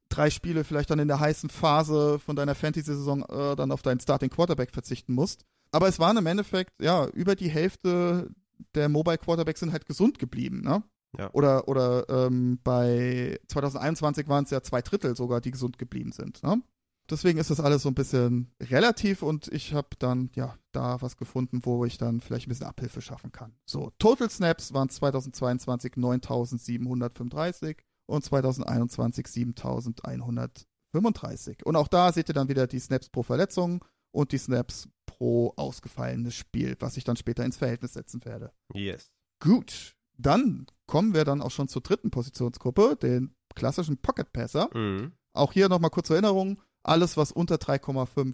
[0.09, 3.99] drei Spiele vielleicht dann in der heißen Phase von deiner Fantasy-Saison äh, dann auf deinen
[3.99, 5.45] Starting Quarterback verzichten musst.
[5.71, 8.29] Aber es waren im Endeffekt, ja, über die Hälfte
[8.75, 10.83] der Mobile Quarterbacks sind halt gesund geblieben, ne?
[11.17, 11.29] Ja.
[11.33, 16.41] Oder, oder ähm, bei 2021 waren es ja zwei Drittel sogar, die gesund geblieben sind.
[16.41, 16.61] Ne?
[17.09, 21.17] Deswegen ist das alles so ein bisschen relativ und ich habe dann ja da was
[21.17, 23.55] gefunden, wo ich dann vielleicht ein bisschen Abhilfe schaffen kann.
[23.65, 31.65] So, Total Snaps waren 2022 9735 und 2021 7135.
[31.65, 35.53] Und auch da seht ihr dann wieder die Snaps pro Verletzung und die Snaps pro
[35.57, 38.51] ausgefallenes Spiel, was ich dann später ins Verhältnis setzen werde.
[38.73, 39.11] Yes.
[39.39, 44.69] Gut, dann kommen wir dann auch schon zur dritten Positionsgruppe, den klassischen Pocket Passer.
[44.73, 45.13] Mhm.
[45.33, 48.33] Auch hier nochmal kurze Erinnerung, alles was unter 3,5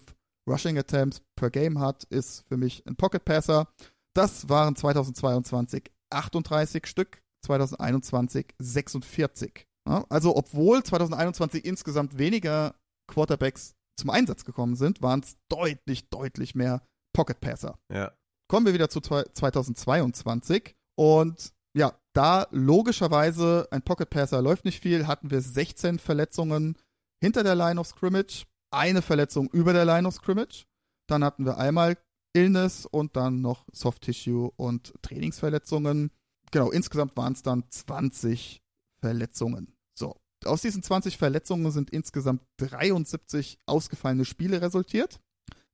[0.50, 3.68] Rushing Attempts per Game hat, ist für mich ein Pocket Passer.
[4.16, 9.68] Das waren 2022 38 Stück, 2021 46.
[9.88, 12.76] Ja, also obwohl 2021 insgesamt weniger
[13.08, 16.82] Quarterbacks zum Einsatz gekommen sind, waren es deutlich, deutlich mehr
[17.14, 17.78] Pocket Passer.
[17.92, 18.12] Ja.
[18.50, 24.82] Kommen wir wieder zu zwei- 2022 und ja, da logischerweise ein Pocket Passer läuft nicht
[24.82, 26.76] viel, hatten wir 16 Verletzungen
[27.22, 30.66] hinter der Line of Scrimmage, eine Verletzung über der Line of Scrimmage,
[31.08, 31.98] dann hatten wir einmal
[32.34, 36.12] Illness und dann noch Soft Tissue und Trainingsverletzungen.
[36.52, 38.62] Genau, insgesamt waren es dann 20
[39.00, 39.76] Verletzungen.
[39.98, 45.20] So, aus diesen 20 Verletzungen sind insgesamt 73 ausgefallene Spiele resultiert.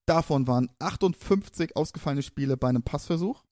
[0.07, 3.43] Davon waren 58 ausgefallene Spiele bei einem Passversuch,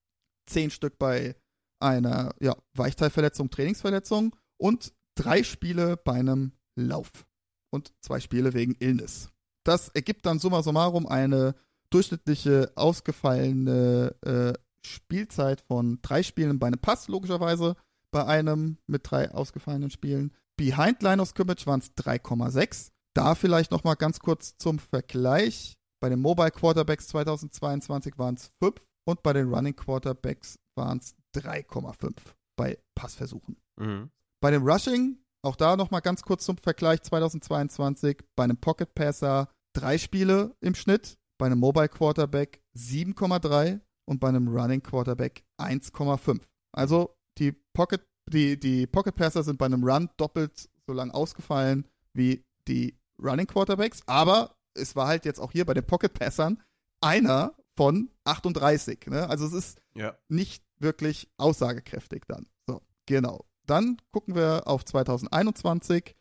[0.47, 1.35] 10 Stück bei
[1.81, 7.25] einer ja, Weichteilverletzung, Trainingsverletzung und drei Spiele bei einem Lauf
[7.73, 9.29] und zwei Spiele wegen Illness.
[9.65, 11.55] Das ergibt dann summa summarum eine
[11.89, 14.53] durchschnittliche ausgefallene äh,
[14.85, 17.75] Spielzeit von drei Spielen bei einem Pass, logischerweise,
[18.11, 20.33] bei einem mit drei ausgefallenen Spielen.
[20.57, 22.91] Behind Line of Scrimmage waren es 3,6.
[23.15, 25.77] Da vielleicht nochmal ganz kurz zum Vergleich.
[25.99, 31.15] Bei den Mobile Quarterbacks 2022 waren es 5 und bei den Running Quarterbacks waren es
[31.35, 32.13] 3,5
[32.57, 33.57] bei Passversuchen.
[33.79, 34.11] Mhm.
[34.41, 39.49] Bei dem Rushing, auch da nochmal ganz kurz zum Vergleich 2022, bei einem Pocket Passer
[39.73, 46.41] drei Spiele im Schnitt, bei einem Mobile Quarterback 7,3 und bei einem Running Quarterback 1,5.
[46.71, 51.87] Also die Pocket, die, die Pocket Passer sind bei einem Run doppelt so lang ausgefallen
[52.13, 56.61] wie die Running Quarterbacks, aber es war halt jetzt auch hier bei den Pocket Passern
[57.01, 59.07] einer von 38.
[59.07, 59.29] Ne?
[59.29, 60.17] Also es ist Ja.
[60.29, 62.47] nicht wirklich aussagekräftig dann.
[62.67, 63.45] So, genau.
[63.65, 66.15] Dann gucken wir auf 2021.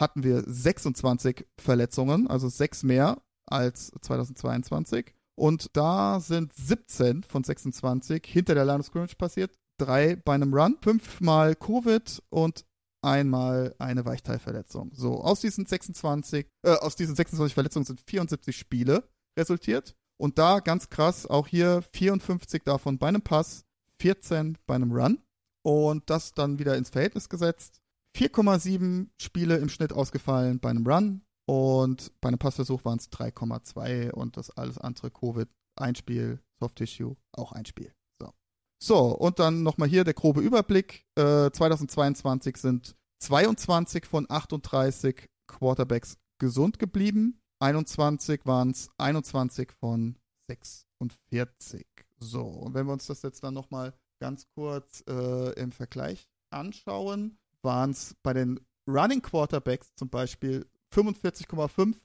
[0.00, 5.14] Hatten wir 26 Verletzungen, also sechs mehr als 2022.
[5.34, 9.58] Und da sind 17 von 26 hinter der Line of Scrimmage passiert.
[9.78, 12.64] Drei bei einem Run, fünfmal Covid und
[13.02, 14.92] einmal eine Weichteilverletzung.
[14.94, 19.96] So, aus diesen 26, äh, aus diesen 26 Verletzungen sind 74 Spiele resultiert.
[20.20, 23.64] Und da ganz krass, auch hier 54 davon bei einem Pass,
[23.98, 25.18] 14 bei einem Run.
[25.62, 27.80] Und das dann wieder ins Verhältnis gesetzt.
[28.16, 31.22] 4,7 Spiele im Schnitt ausgefallen bei einem Run.
[31.46, 36.76] Und bei einem Passversuch waren es 3,2 und das alles andere Covid ein Spiel, Soft
[36.76, 37.92] Tissue auch ein Spiel.
[38.20, 38.32] So,
[38.80, 41.04] so und dann nochmal hier der grobe Überblick.
[41.16, 47.40] Äh, 2022 sind 22 von 38 Quarterbacks gesund geblieben.
[47.60, 51.86] 21 waren es 21 von 46.
[52.18, 57.38] So, und wenn wir uns das jetzt dann nochmal ganz kurz äh, im Vergleich anschauen,
[57.62, 60.64] waren es bei den Running Quarterbacks zum Beispiel
[60.94, 61.96] 45,5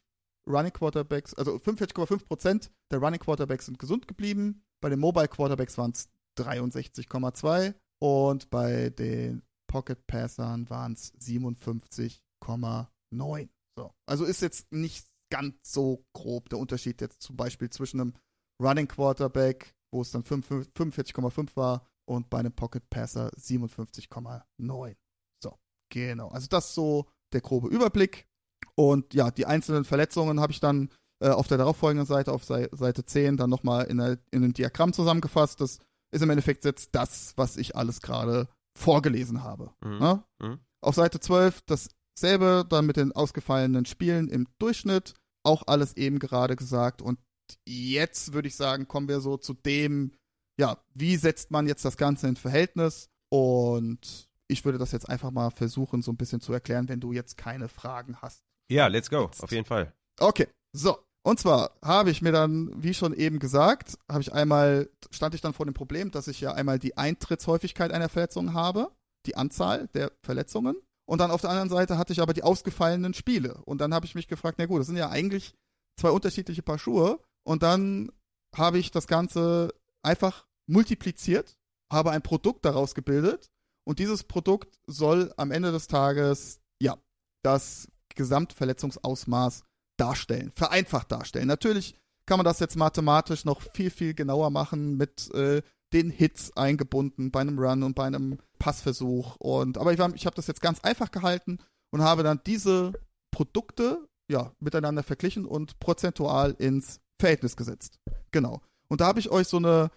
[0.47, 4.63] Running Quarterbacks, also 45,5 Prozent der Running Quarterbacks sind gesund geblieben.
[4.81, 6.09] Bei den Mobile Quarterbacks waren es
[6.39, 13.49] 63,2 und bei den Pocket Passern waren es 57,9.
[13.77, 13.93] So.
[14.07, 18.15] Also ist jetzt nicht ganz so grob der Unterschied jetzt zum Beispiel zwischen einem
[18.59, 24.95] Running Quarterback, wo es dann 45,5 war und bei einem Pocket Passer 57,9.
[25.43, 25.57] So,
[25.89, 26.29] genau.
[26.29, 28.27] Also das ist so der grobe Überblick.
[28.75, 30.89] Und ja, die einzelnen Verletzungen habe ich dann
[31.19, 35.59] äh, auf der darauffolgenden Seite, auf Seite 10, dann nochmal in, in einem Diagramm zusammengefasst.
[35.61, 35.79] Das
[36.11, 38.47] ist im Endeffekt jetzt das, was ich alles gerade
[38.77, 39.71] vorgelesen habe.
[39.83, 39.97] Mhm.
[39.97, 40.23] Ne?
[40.39, 40.59] Mhm.
[40.81, 45.15] Auf Seite 12 dasselbe, dann mit den ausgefallenen Spielen im Durchschnitt.
[45.43, 47.01] Auch alles eben gerade gesagt.
[47.01, 47.19] Und
[47.65, 50.13] jetzt würde ich sagen, kommen wir so zu dem,
[50.57, 53.09] ja, wie setzt man jetzt das Ganze in Verhältnis?
[53.29, 57.11] Und ich würde das jetzt einfach mal versuchen, so ein bisschen zu erklären, wenn du
[57.11, 58.43] jetzt keine Fragen hast.
[58.69, 59.93] Ja, let's go, auf jeden Fall.
[60.19, 60.97] Okay, so.
[61.23, 65.41] Und zwar habe ich mir dann, wie schon eben gesagt, habe ich einmal, stand ich
[65.41, 68.91] dann vor dem Problem, dass ich ja einmal die Eintrittshäufigkeit einer Verletzung habe,
[69.25, 70.77] die Anzahl der Verletzungen.
[71.05, 73.61] Und dann auf der anderen Seite hatte ich aber die ausgefallenen Spiele.
[73.65, 75.53] Und dann habe ich mich gefragt, na gut, das sind ja eigentlich
[75.99, 77.19] zwei unterschiedliche Paar Schuhe.
[77.43, 78.09] Und dann
[78.55, 81.57] habe ich das Ganze einfach multipliziert,
[81.91, 83.49] habe ein Produkt daraus gebildet
[83.87, 86.97] und dieses Produkt soll am Ende des Tages, ja,
[87.43, 89.63] das Gesamtverletzungsausmaß
[89.97, 91.47] darstellen, vereinfacht darstellen.
[91.47, 91.95] Natürlich
[92.25, 95.61] kann man das jetzt mathematisch noch viel, viel genauer machen mit äh,
[95.93, 99.37] den Hits eingebunden bei einem Run und bei einem Passversuch.
[99.37, 101.59] Und, aber ich, ich habe das jetzt ganz einfach gehalten
[101.91, 102.91] und habe dann diese
[103.31, 107.99] Produkte ja, miteinander verglichen und prozentual ins Verhältnis gesetzt.
[108.31, 108.61] Genau.
[108.89, 109.89] Und da habe ich euch so eine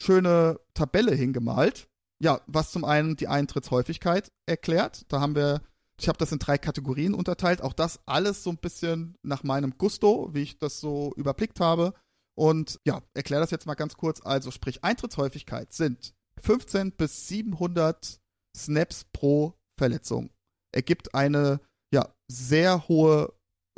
[0.00, 1.88] schöne Tabelle hingemalt.
[2.20, 5.04] Ja, was zum einen die Eintrittshäufigkeit erklärt.
[5.08, 5.62] Da haben wir,
[6.00, 7.62] ich habe das in drei Kategorien unterteilt.
[7.62, 11.94] Auch das alles so ein bisschen nach meinem Gusto, wie ich das so überblickt habe.
[12.34, 14.20] Und ja, erkläre das jetzt mal ganz kurz.
[14.24, 18.20] Also, sprich, Eintrittshäufigkeit sind 15 bis 700
[18.56, 20.30] Snaps pro Verletzung.
[20.72, 21.60] Ergibt eine,
[21.92, 23.32] ja, sehr hohe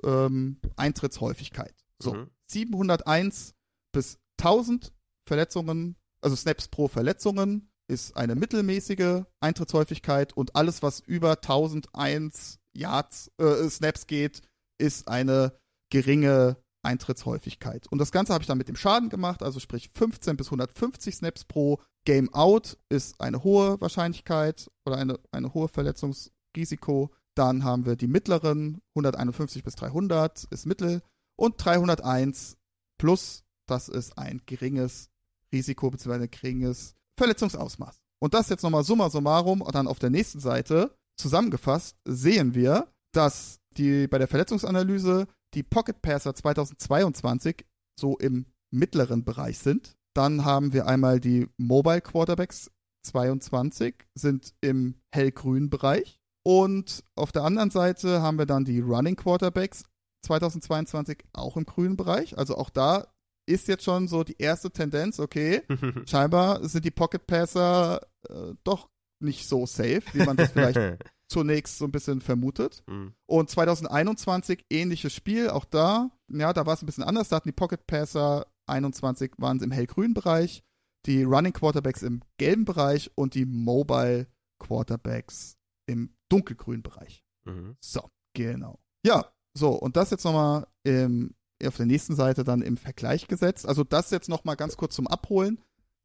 [0.04, 1.74] ähm, Eintrittshäufigkeit.
[1.98, 2.30] So, mhm.
[2.46, 3.54] 701
[3.92, 4.92] bis 1000
[5.26, 13.32] Verletzungen, also Snaps pro Verletzungen, ist eine mittelmäßige Eintrittshäufigkeit und alles, was über 1001 Yards,
[13.38, 14.42] äh, Snaps geht,
[14.78, 15.58] ist eine
[15.90, 17.88] geringe Eintrittshäufigkeit.
[17.90, 21.16] Und das Ganze habe ich dann mit dem Schaden gemacht, also sprich 15 bis 150
[21.16, 27.10] Snaps pro Game Out ist eine hohe Wahrscheinlichkeit oder eine, eine hohe Verletzungsrisiko.
[27.34, 31.02] Dann haben wir die mittleren, 151 bis 300 ist mittel
[31.36, 32.56] und 301
[32.98, 35.10] plus, das ist ein geringes
[35.52, 36.28] Risiko bzw.
[36.28, 38.00] geringes Verletzungsausmaß.
[38.22, 42.88] Und das jetzt nochmal summa summarum und dann auf der nächsten Seite zusammengefasst sehen wir,
[43.12, 47.64] dass die bei der Verletzungsanalyse die Pocket Passer 2022
[47.98, 49.96] so im mittleren Bereich sind.
[50.14, 52.70] Dann haben wir einmal die Mobile Quarterbacks
[53.06, 56.18] 22 sind im hellgrünen Bereich.
[56.42, 59.84] Und auf der anderen Seite haben wir dann die Running Quarterbacks
[60.26, 62.38] 2022 auch im grünen Bereich.
[62.38, 63.08] Also auch da
[63.46, 65.62] ist jetzt schon so die erste Tendenz, okay,
[66.06, 68.88] scheinbar sind die Pocket Passer äh, doch
[69.22, 70.78] nicht so safe, wie man das vielleicht
[71.28, 72.82] zunächst so ein bisschen vermutet.
[72.86, 73.14] Mhm.
[73.26, 77.28] Und 2021 ähnliches Spiel, auch da, ja, da war es ein bisschen anders.
[77.28, 80.62] Da hatten die Pocket Passer 21 waren im hellgrünen Bereich,
[81.06, 84.26] die Running Quarterbacks im gelben Bereich und die Mobile
[84.58, 87.24] Quarterbacks im dunkelgrünen Bereich.
[87.44, 87.76] Mhm.
[87.80, 88.78] So, genau.
[89.04, 91.34] Ja, so, und das jetzt nochmal im,
[91.66, 93.66] auf der nächsten Seite dann im Vergleich gesetzt.
[93.66, 95.60] Also das jetzt nochmal ganz kurz zum Abholen.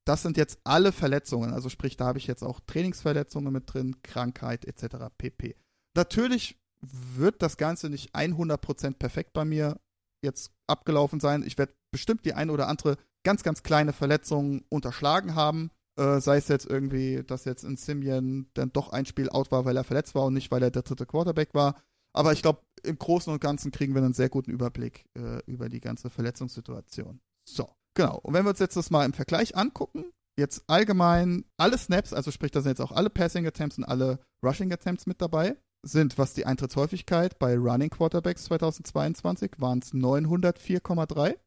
[0.06, 1.54] Das sind jetzt alle Verletzungen.
[1.54, 5.08] Also sprich, da habe ich jetzt auch Trainingsverletzungen mit drin, Krankheit etc.
[5.18, 5.56] pp.
[5.96, 9.80] Natürlich wird das Ganze nicht 100% perfekt bei mir
[10.22, 11.44] jetzt abgelaufen sein.
[11.46, 15.72] Ich werde bestimmt die eine oder andere ganz, ganz kleine Verletzung unterschlagen haben.
[15.98, 19.66] Äh, sei es jetzt irgendwie, dass jetzt in Simeon dann doch ein Spiel out war,
[19.66, 21.76] weil er verletzt war und nicht, weil er der dritte Quarterback war.
[22.14, 25.70] Aber ich glaube, im Großen und Ganzen kriegen wir einen sehr guten Überblick äh, über
[25.70, 27.20] die ganze Verletzungssituation.
[27.48, 28.20] So, genau.
[28.20, 30.06] Und wenn wir uns jetzt das mal im Vergleich angucken,
[30.38, 34.20] jetzt allgemein alle Snaps, also sprich, da sind jetzt auch alle Passing Attempts und alle
[34.44, 41.38] Rushing Attempts mit dabei, sind, was die Eintrittshäufigkeit bei Running Quarterbacks 2022 waren es 904,3.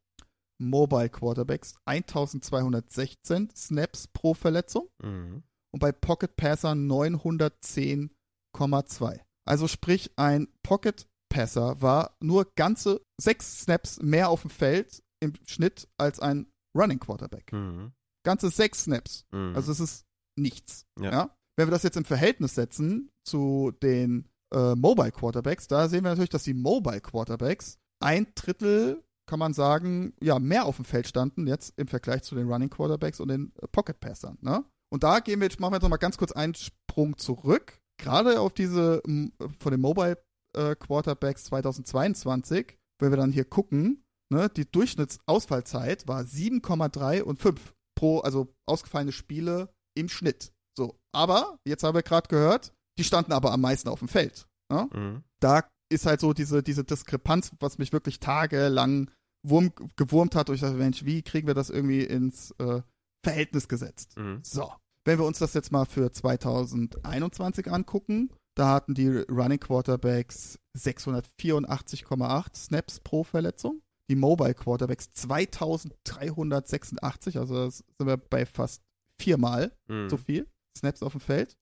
[0.61, 4.89] Mobile Quarterbacks 1216 Snaps pro Verletzung.
[5.01, 5.43] Mhm.
[5.71, 9.19] Und bei Pocket Passer 910,2.
[9.45, 15.33] Also sprich, ein Pocket Passer war nur ganze sechs Snaps mehr auf dem Feld im
[15.45, 17.51] Schnitt als ein Running Quarterback.
[17.53, 17.93] Mhm.
[18.23, 19.25] Ganze sechs Snaps.
[19.31, 19.55] Mhm.
[19.55, 20.05] Also es ist
[20.37, 20.85] nichts.
[20.99, 21.11] Ja.
[21.11, 21.35] ja.
[21.57, 26.09] Wenn wir das jetzt im Verhältnis setzen zu den äh, Mobile Quarterbacks, da sehen wir
[26.09, 31.07] natürlich, dass die Mobile Quarterbacks ein Drittel, kann man sagen, ja, mehr auf dem Feld
[31.07, 34.37] standen jetzt im Vergleich zu den Running Quarterbacks und den äh, Pocket Passern.
[34.41, 34.63] Ne?
[34.89, 38.39] Und da gehen wir jetzt, machen wir jetzt nochmal ganz kurz einen Sprung zurück gerade
[38.39, 40.17] auf diese von den Mobile
[40.55, 47.73] äh, Quarterbacks 2022, wenn wir dann hier gucken, ne, die Durchschnittsausfallzeit war 7,3 und 5
[47.95, 50.51] pro, also ausgefallene Spiele im Schnitt.
[50.77, 54.47] So, aber, jetzt haben wir gerade gehört, die standen aber am meisten auf dem Feld.
[54.71, 54.89] Ne?
[54.93, 55.23] Mhm.
[55.39, 59.11] Da ist halt so diese, diese Diskrepanz, was mich wirklich tagelang
[59.45, 60.49] wurm, gewurmt hat.
[60.49, 62.81] Und ich dachte, Mensch, wie kriegen wir das irgendwie ins äh,
[63.25, 64.17] Verhältnis gesetzt?
[64.17, 64.39] Mhm.
[64.43, 64.71] So,
[65.05, 72.57] wenn wir uns das jetzt mal für 2021 angucken, da hatten die Running Quarterbacks 684,8
[72.57, 73.81] Snaps pro Verletzung.
[74.09, 78.81] Die Mobile Quarterbacks 2386, also sind wir bei fast
[79.17, 80.09] viermal Mhm.
[80.09, 80.45] so viel
[80.77, 81.55] Snaps auf dem Feld.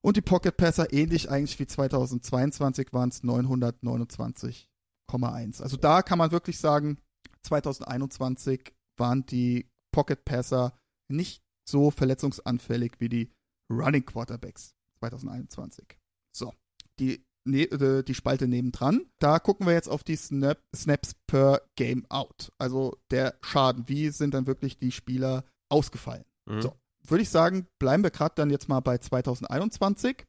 [0.00, 5.60] Und die Pocket Passer ähnlich eigentlich wie 2022 waren es 929,1.
[5.62, 6.98] Also da kann man wirklich sagen,
[7.42, 10.72] 2021 waren die Pocket Passer
[11.08, 13.32] nicht so verletzungsanfällig wie die
[13.70, 15.98] Running Quarterbacks 2021.
[16.38, 16.54] So,
[16.98, 19.06] die, ne, äh, die Spalte nebendran.
[19.18, 22.52] Da gucken wir jetzt auf die Snap, Snaps per Game Out.
[22.58, 23.88] Also der Schaden.
[23.88, 26.24] Wie sind dann wirklich die Spieler ausgefallen?
[26.46, 26.62] Mhm.
[26.62, 26.74] So.
[27.06, 30.26] Würde ich sagen, bleiben wir gerade dann jetzt mal bei 2021.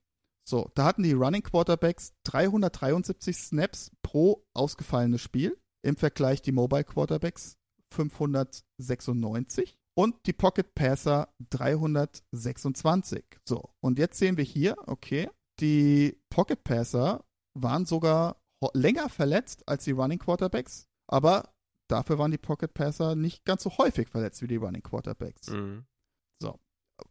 [0.48, 5.58] So, da hatten die Running Quarterbacks 373 Snaps pro ausgefallenes Spiel.
[5.82, 7.58] Im Vergleich die Mobile Quarterbacks
[7.92, 13.24] 596 und die Pocket Passer 326.
[13.48, 15.30] So, und jetzt sehen wir hier, okay,
[15.60, 18.38] die Pocket Passer waren sogar
[18.74, 21.54] länger verletzt als die Running Quarterbacks, aber
[21.90, 25.50] dafür waren die Pocket Passer nicht ganz so häufig verletzt wie die Running Quarterbacks.
[25.50, 25.86] Mhm.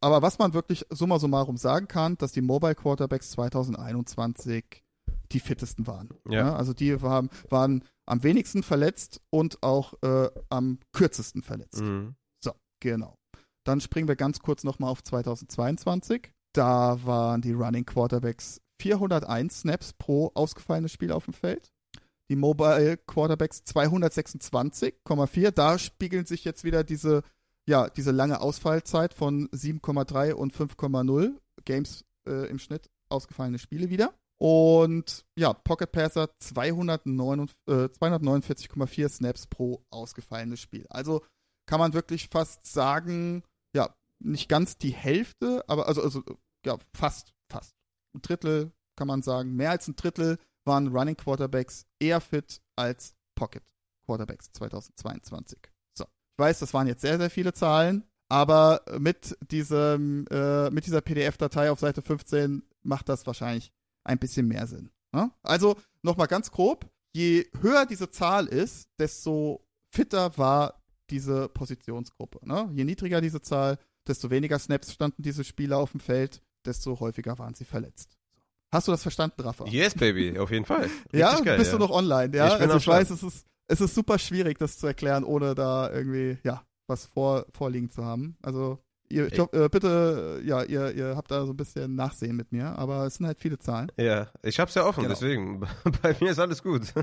[0.00, 4.84] Aber was man wirklich summa summarum sagen kann, dass die Mobile Quarterbacks 2021
[5.32, 6.08] die fittesten waren.
[6.28, 6.54] Ja.
[6.54, 11.82] also die waren, waren am wenigsten verletzt und auch äh, am kürzesten verletzt.
[11.82, 12.14] Mhm.
[12.42, 13.16] So, genau.
[13.64, 16.32] Dann springen wir ganz kurz nochmal auf 2022.
[16.58, 21.70] Da waren die Running Quarterbacks 401 Snaps pro ausgefallenes Spiel auf dem Feld.
[22.28, 25.52] Die Mobile Quarterbacks 226,4.
[25.52, 27.22] Da spiegeln sich jetzt wieder diese,
[27.68, 34.12] ja, diese lange Ausfallzeit von 7,3 und 5,0 Games äh, im Schnitt ausgefallene Spiele wieder.
[34.40, 40.86] Und ja, Pocket Passer 209 äh, 249,4 Snaps pro ausgefallenes Spiel.
[40.90, 41.24] Also
[41.66, 43.44] kann man wirklich fast sagen,
[43.76, 46.24] ja, nicht ganz die Hälfte, aber also, also
[46.64, 47.76] ja, fast, fast.
[48.14, 53.14] Ein Drittel kann man sagen, mehr als ein Drittel waren Running Quarterbacks eher fit als
[53.34, 53.62] Pocket
[54.04, 55.58] Quarterbacks 2022.
[55.96, 56.04] So.
[56.04, 61.00] Ich weiß, das waren jetzt sehr, sehr viele Zahlen, aber mit diesem, äh, mit dieser
[61.00, 63.72] PDF-Datei auf Seite 15 macht das wahrscheinlich
[64.04, 64.90] ein bisschen mehr Sinn.
[65.12, 65.30] Ne?
[65.42, 72.46] Also, nochmal ganz grob, je höher diese Zahl ist, desto fitter war diese Positionsgruppe.
[72.46, 72.70] Ne?
[72.72, 77.38] Je niedriger diese Zahl, desto weniger Snaps standen diese Spieler auf dem Feld, desto häufiger
[77.38, 78.16] waren sie verletzt.
[78.72, 79.64] Hast du das verstanden, Rafa?
[79.66, 80.82] Yes, Baby, auf jeden Fall.
[81.12, 81.78] Richtig ja, geil, bist ja.
[81.78, 82.36] du noch online?
[82.36, 85.54] Ja, Ich also ich weiß, es ist, es ist super schwierig, das zu erklären, ohne
[85.54, 88.36] da irgendwie, ja, was vor, vorliegen zu haben.
[88.42, 88.78] Also,
[89.08, 92.78] ihr, glaub, äh, bitte, ja, ihr, ihr habt da so ein bisschen Nachsehen mit mir,
[92.78, 93.90] aber es sind halt viele Zahlen.
[93.96, 95.14] Ja, ich hab's ja offen, Genau.
[95.14, 95.60] deswegen.
[96.02, 96.92] Bei mir ist alles gut.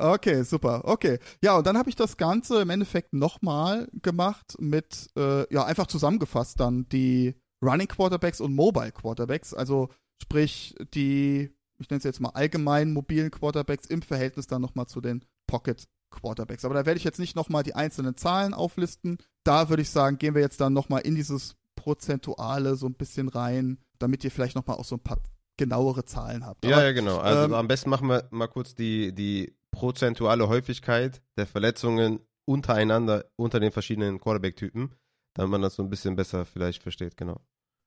[0.00, 0.82] Okay, super.
[0.84, 1.18] Okay.
[1.42, 5.88] Ja, und dann habe ich das Ganze im Endeffekt nochmal gemacht mit, äh, ja, einfach
[5.88, 9.54] zusammengefasst dann die Running Quarterbacks und Mobile Quarterbacks.
[9.54, 9.88] Also
[10.22, 15.00] sprich die, ich nenne es jetzt mal allgemein mobilen Quarterbacks im Verhältnis dann nochmal zu
[15.00, 16.64] den Pocket Quarterbacks.
[16.64, 19.18] Aber da werde ich jetzt nicht nochmal die einzelnen Zahlen auflisten.
[19.44, 23.28] Da würde ich sagen, gehen wir jetzt dann nochmal in dieses Prozentuale so ein bisschen
[23.28, 25.18] rein, damit ihr vielleicht nochmal auch so ein paar
[25.56, 26.64] genauere Zahlen habt.
[26.64, 27.18] ja, Aber ja, genau.
[27.18, 33.26] Also ähm, am besten machen wir mal kurz die, die prozentuale Häufigkeit der Verletzungen untereinander,
[33.36, 34.94] unter den verschiedenen Quarterback-Typen,
[35.38, 37.40] damit man das so ein bisschen besser vielleicht versteht, genau.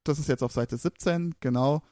[0.05, 1.83] Das ist jetzt auf Seite 17, genau.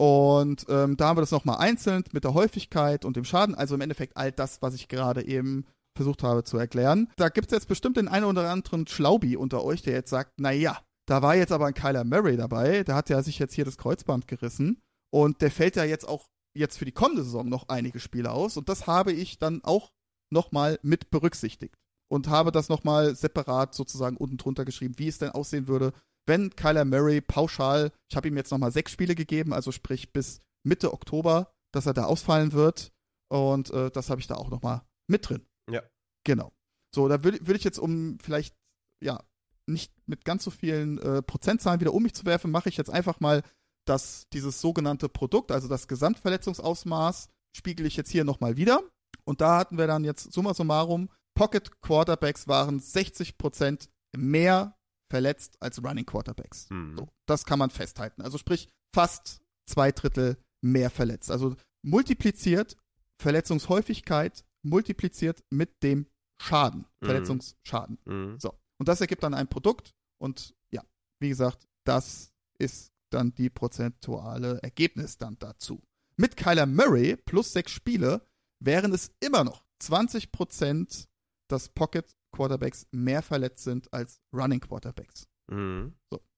[0.00, 3.56] Und ähm, da haben wir das nochmal einzeln mit der Häufigkeit und dem Schaden.
[3.56, 5.66] Also im Endeffekt all das, was ich gerade eben
[5.96, 7.10] versucht habe zu erklären.
[7.16, 10.38] Da gibt es jetzt bestimmt den einen oder anderen Schlaubi unter euch, der jetzt sagt,
[10.38, 13.64] naja, da war jetzt aber ein Kyler Murray dabei, der hat ja sich jetzt hier
[13.64, 17.68] das Kreuzband gerissen und der fällt ja jetzt auch jetzt für die kommende Saison noch
[17.68, 19.90] einige Spiele aus und das habe ich dann auch
[20.30, 21.74] nochmal mit berücksichtigt
[22.10, 25.92] und habe das nochmal separat sozusagen unten drunter geschrieben, wie es denn aussehen würde,
[26.26, 30.42] wenn Kyler Murray pauschal, ich habe ihm jetzt nochmal sechs Spiele gegeben, also sprich bis
[30.62, 32.92] Mitte Oktober, dass er da ausfallen wird.
[33.30, 35.46] Und äh, das habe ich da auch nochmal mit drin.
[35.70, 35.82] Ja.
[36.24, 36.52] Genau.
[36.94, 38.54] So, da würde würd ich jetzt, um vielleicht,
[39.02, 39.22] ja,
[39.66, 42.90] nicht mit ganz so vielen äh, Prozentzahlen wieder um mich zu werfen, mache ich jetzt
[42.90, 43.42] einfach mal
[43.86, 48.82] das, dieses sogenannte Produkt, also das Gesamtverletzungsausmaß, spiegel ich jetzt hier nochmal wieder.
[49.24, 54.76] Und da hatten wir dann jetzt summa summarum, Pocket Quarterbacks waren 60% mehr
[55.10, 56.68] verletzt als Running Quarterbacks.
[56.70, 56.96] Mhm.
[56.98, 58.22] So, das kann man festhalten.
[58.22, 61.30] Also sprich, fast zwei Drittel mehr verletzt.
[61.30, 62.76] Also multipliziert
[63.20, 66.06] Verletzungshäufigkeit multipliziert mit dem
[66.40, 67.06] Schaden, Mhm.
[67.06, 67.98] Verletzungsschaden.
[68.04, 68.38] Mhm.
[68.40, 68.52] So.
[68.78, 70.82] Und das ergibt dann ein Produkt und ja,
[71.20, 75.80] wie gesagt, das ist dann die prozentuale Ergebnis dann dazu.
[76.16, 78.26] Mit Kyler Murray plus sechs Spiele
[78.60, 81.07] wären es immer noch 20%,
[81.48, 85.26] dass Pocket Quarterbacks mehr verletzt sind als Running Quarterbacks.
[85.50, 85.94] Mhm.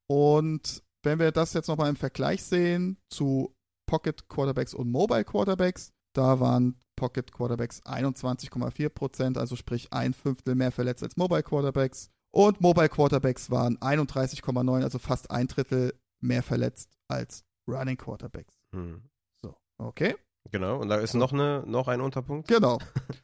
[0.07, 3.55] Und wenn wir das jetzt nochmal im Vergleich sehen zu
[3.87, 10.71] Pocket Quarterbacks und Mobile Quarterbacks, da waren Pocket Quarterbacks 21,4%, also sprich ein Fünftel mehr
[10.71, 12.11] verletzt als Mobile Quarterbacks.
[12.33, 18.55] Und Mobile Quarterbacks waren 31,9, also fast ein Drittel mehr verletzt als Running Quarterbacks.
[18.73, 19.03] Mhm.
[19.41, 20.15] So, okay.
[20.51, 22.49] Genau, und da ist noch, eine, noch ein Unterpunkt.
[22.49, 22.79] Genau.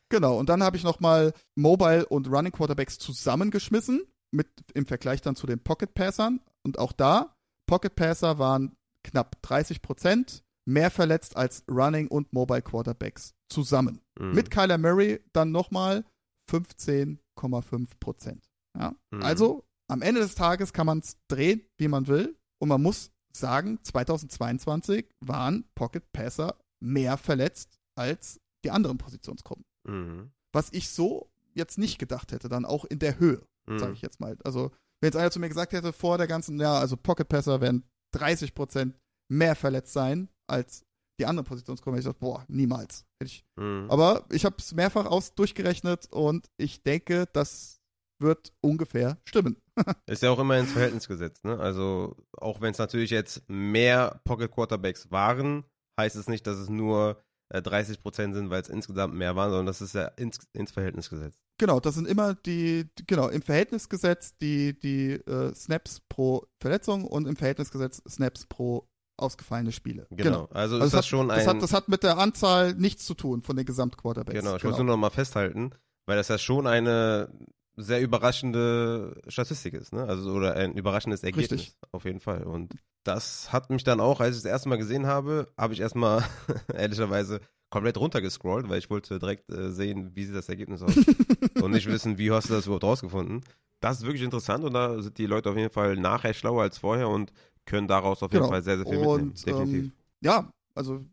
[0.09, 0.39] genau.
[0.39, 5.47] Und dann habe ich nochmal Mobile und Running Quarterbacks zusammengeschmissen, mit, im Vergleich dann zu
[5.47, 6.41] den Pocket Passern.
[6.63, 12.63] Und auch da, Pocket Passer waren knapp 30 Prozent mehr verletzt als Running und Mobile
[12.63, 14.01] Quarterbacks zusammen.
[14.19, 14.33] Mhm.
[14.33, 16.05] Mit Kyler Murray dann nochmal
[16.51, 18.49] 15,5 Prozent.
[18.77, 18.95] Ja?
[19.11, 19.23] Mhm.
[19.23, 22.37] Also am Ende des Tages kann man es drehen, wie man will.
[22.59, 29.65] Und man muss sagen, 2022 waren Pocket Passer mehr verletzt als die anderen Positionsgruppen.
[29.87, 30.31] Mhm.
[30.53, 33.79] Was ich so jetzt nicht gedacht hätte, dann auch in der Höhe, Mhm.
[33.79, 34.37] sage ich jetzt mal.
[34.45, 34.71] Also,
[35.01, 37.85] wenn jetzt einer zu mir gesagt hätte, vor der ganzen, ja, also Pocket Passer werden
[38.15, 38.95] 30%
[39.29, 40.85] mehr verletzt sein als
[41.19, 43.05] die anderen Positionsgruppen, hätte ich gesagt, boah, niemals.
[43.23, 43.45] Ich.
[43.57, 43.87] Mhm.
[43.89, 47.81] Aber ich habe es mehrfach aus durchgerechnet und ich denke, das
[48.19, 49.57] wird ungefähr stimmen.
[50.07, 51.59] Ist ja auch immer ins Verhältnis gesetzt, ne?
[51.59, 55.65] Also, auch wenn es natürlich jetzt mehr Pocket Quarterbacks waren,
[55.97, 59.67] heißt es nicht, dass es nur äh, 30% sind, weil es insgesamt mehr waren, sondern
[59.67, 61.39] das ist ja ins, ins Verhältnis gesetzt.
[61.59, 67.05] Genau, das sind immer die, genau, im Verhältnis gesetzt die, die äh, Snaps pro Verletzung
[67.05, 70.07] und im Verhältnis gesetzt Snaps pro ausgefallene Spiele.
[70.11, 70.49] Genau.
[70.53, 71.39] Also, Also ist das hat, schon ein.
[71.39, 74.39] das, hat, das hat mit der Anzahl nichts zu tun von den Gesamtquarterbacks.
[74.39, 75.71] genau, ich wollte nur noch mal festhalten,
[76.07, 77.31] weil das ja schon eine
[77.77, 80.05] sehr überraschende Statistik ist, ne?
[80.05, 81.53] Also, oder ein überraschendes Ergebnis.
[81.61, 81.77] Richtig.
[81.93, 82.43] Auf jeden Fall.
[82.43, 82.75] Und
[83.07, 86.25] das hat mich dann auch, als ich das erste Mal gesehen habe, habe ich erstmal
[86.75, 87.41] ehrlicherweise
[87.71, 90.95] komplett runtergescrollt, weil ich wollte direkt äh, sehen, wie sieht das Ergebnis aus.
[91.63, 93.43] und nicht wissen, wie hast du das überhaupt rausgefunden.
[93.81, 96.79] Das ist wirklich interessant und da sind die Leute auf jeden Fall nachher schlauer als
[96.79, 97.33] vorher und
[97.67, 98.53] können daraus auf jeden Genau.
[98.53, 99.31] Fall sehr, sehr viel mitnehmen.
[99.31, 99.85] Und Definitiv.
[99.85, 99.93] ähm,
[100.23, 101.05] ja, also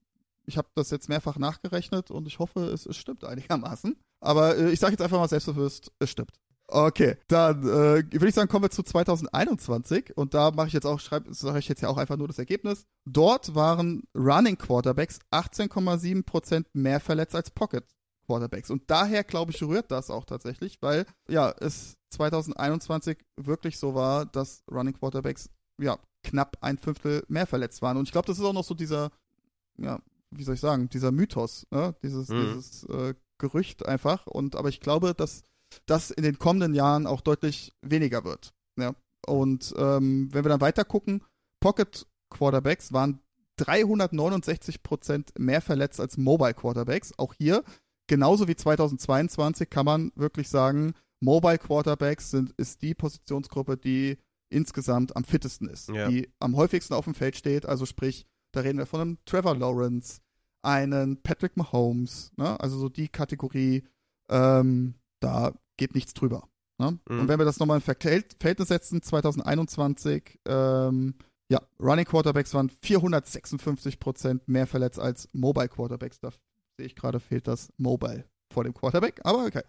[0.45, 3.95] ich habe das jetzt mehrfach nachgerechnet und ich hoffe, es, es stimmt einigermaßen.
[4.21, 6.31] Aber äh, ich sage jetzt einfach mal selbstbewusst, es stimmt.
[6.67, 10.85] Okay, dann äh, würde ich sagen, kommen wir zu 2021 und da mache ich jetzt
[10.85, 12.85] auch, schreibe, sage ich jetzt ja auch einfach nur das Ergebnis.
[13.05, 17.83] Dort waren Running Quarterbacks 18,7% mehr verletzt als Pocket
[18.25, 23.93] Quarterbacks und daher glaube ich rührt das auch tatsächlich, weil ja es 2021 wirklich so
[23.93, 25.49] war, dass Running Quarterbacks
[25.81, 28.73] ja knapp ein Fünftel mehr verletzt waren und ich glaube, das ist auch noch so
[28.73, 29.11] dieser
[29.77, 29.99] ja
[30.35, 31.95] wie soll ich sagen, dieser Mythos, ne?
[32.01, 32.53] dieses, Mhm.
[32.55, 34.25] dieses äh, Gerücht einfach.
[34.27, 35.43] Und aber ich glaube, dass
[35.85, 38.53] das in den kommenden Jahren auch deutlich weniger wird.
[38.77, 38.93] Ja?
[39.25, 41.23] Und ähm, wenn wir dann weiter gucken,
[41.59, 43.19] Pocket Quarterbacks waren
[43.57, 47.13] 369 Prozent mehr verletzt als Mobile Quarterbacks.
[47.17, 47.63] Auch hier,
[48.07, 54.17] genauso wie 2022, kann man wirklich sagen, Mobile Quarterbacks sind, ist die Positionsgruppe, die
[54.49, 56.07] insgesamt am fittesten ist, Ja.
[56.09, 57.65] die am häufigsten auf dem Feld steht.
[57.65, 60.19] Also sprich, da reden wir von einem Trevor Lawrence,
[60.61, 62.59] einen Patrick Mahomes, ne?
[62.59, 63.83] also so die Kategorie,
[64.29, 66.47] ähm, da geht nichts drüber.
[66.79, 66.99] Ne?
[67.09, 67.19] Mhm.
[67.21, 71.15] Und wenn wir das nochmal in Verhält- Verhältnis setzen, 2021, ähm,
[71.49, 76.19] ja, Running Quarterbacks waren 456 Prozent mehr verletzt als Mobile Quarterbacks.
[76.19, 76.31] Da
[76.77, 79.63] sehe ich gerade, fehlt das Mobile vor dem Quarterback, aber okay.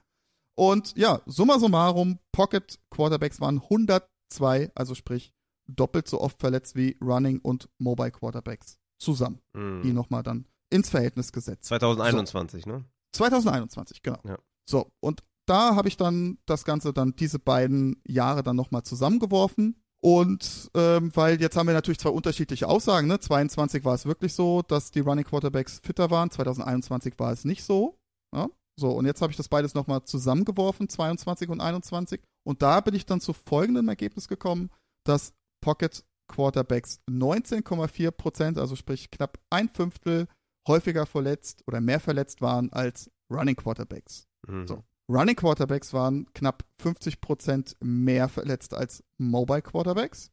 [0.56, 5.32] Und ja, summa summarum, Pocket Quarterbacks waren 102, also sprich
[5.66, 9.40] doppelt so oft verletzt wie Running und Mobile Quarterbacks zusammen.
[9.52, 9.82] Mhm.
[9.82, 11.64] Die nochmal dann ins Verhältnis gesetzt.
[11.64, 12.84] 2021, ne?
[13.12, 14.18] 2021, genau.
[14.24, 14.38] Ja.
[14.68, 19.76] So, und da habe ich dann das Ganze dann diese beiden Jahre dann nochmal zusammengeworfen.
[20.02, 23.08] Und ähm, weil jetzt haben wir natürlich zwei unterschiedliche Aussagen.
[23.08, 23.20] Ne?
[23.20, 26.30] 22 war es wirklich so, dass die Running Quarterbacks fitter waren.
[26.30, 27.98] 2021 war es nicht so.
[28.34, 28.48] Ja?
[28.78, 32.20] So, und jetzt habe ich das beides nochmal zusammengeworfen, 22 und 21.
[32.46, 34.70] Und da bin ich dann zu folgendem Ergebnis gekommen,
[35.04, 35.32] dass
[35.62, 40.26] Pocket Quarterbacks 19,4 Prozent, also sprich knapp ein Fünftel,
[40.68, 44.26] häufiger verletzt oder mehr verletzt waren als Running Quarterbacks.
[44.46, 44.66] Mhm.
[44.66, 44.84] So.
[45.10, 50.30] Running Quarterbacks waren knapp 50% mehr verletzt als Mobile Quarterbacks.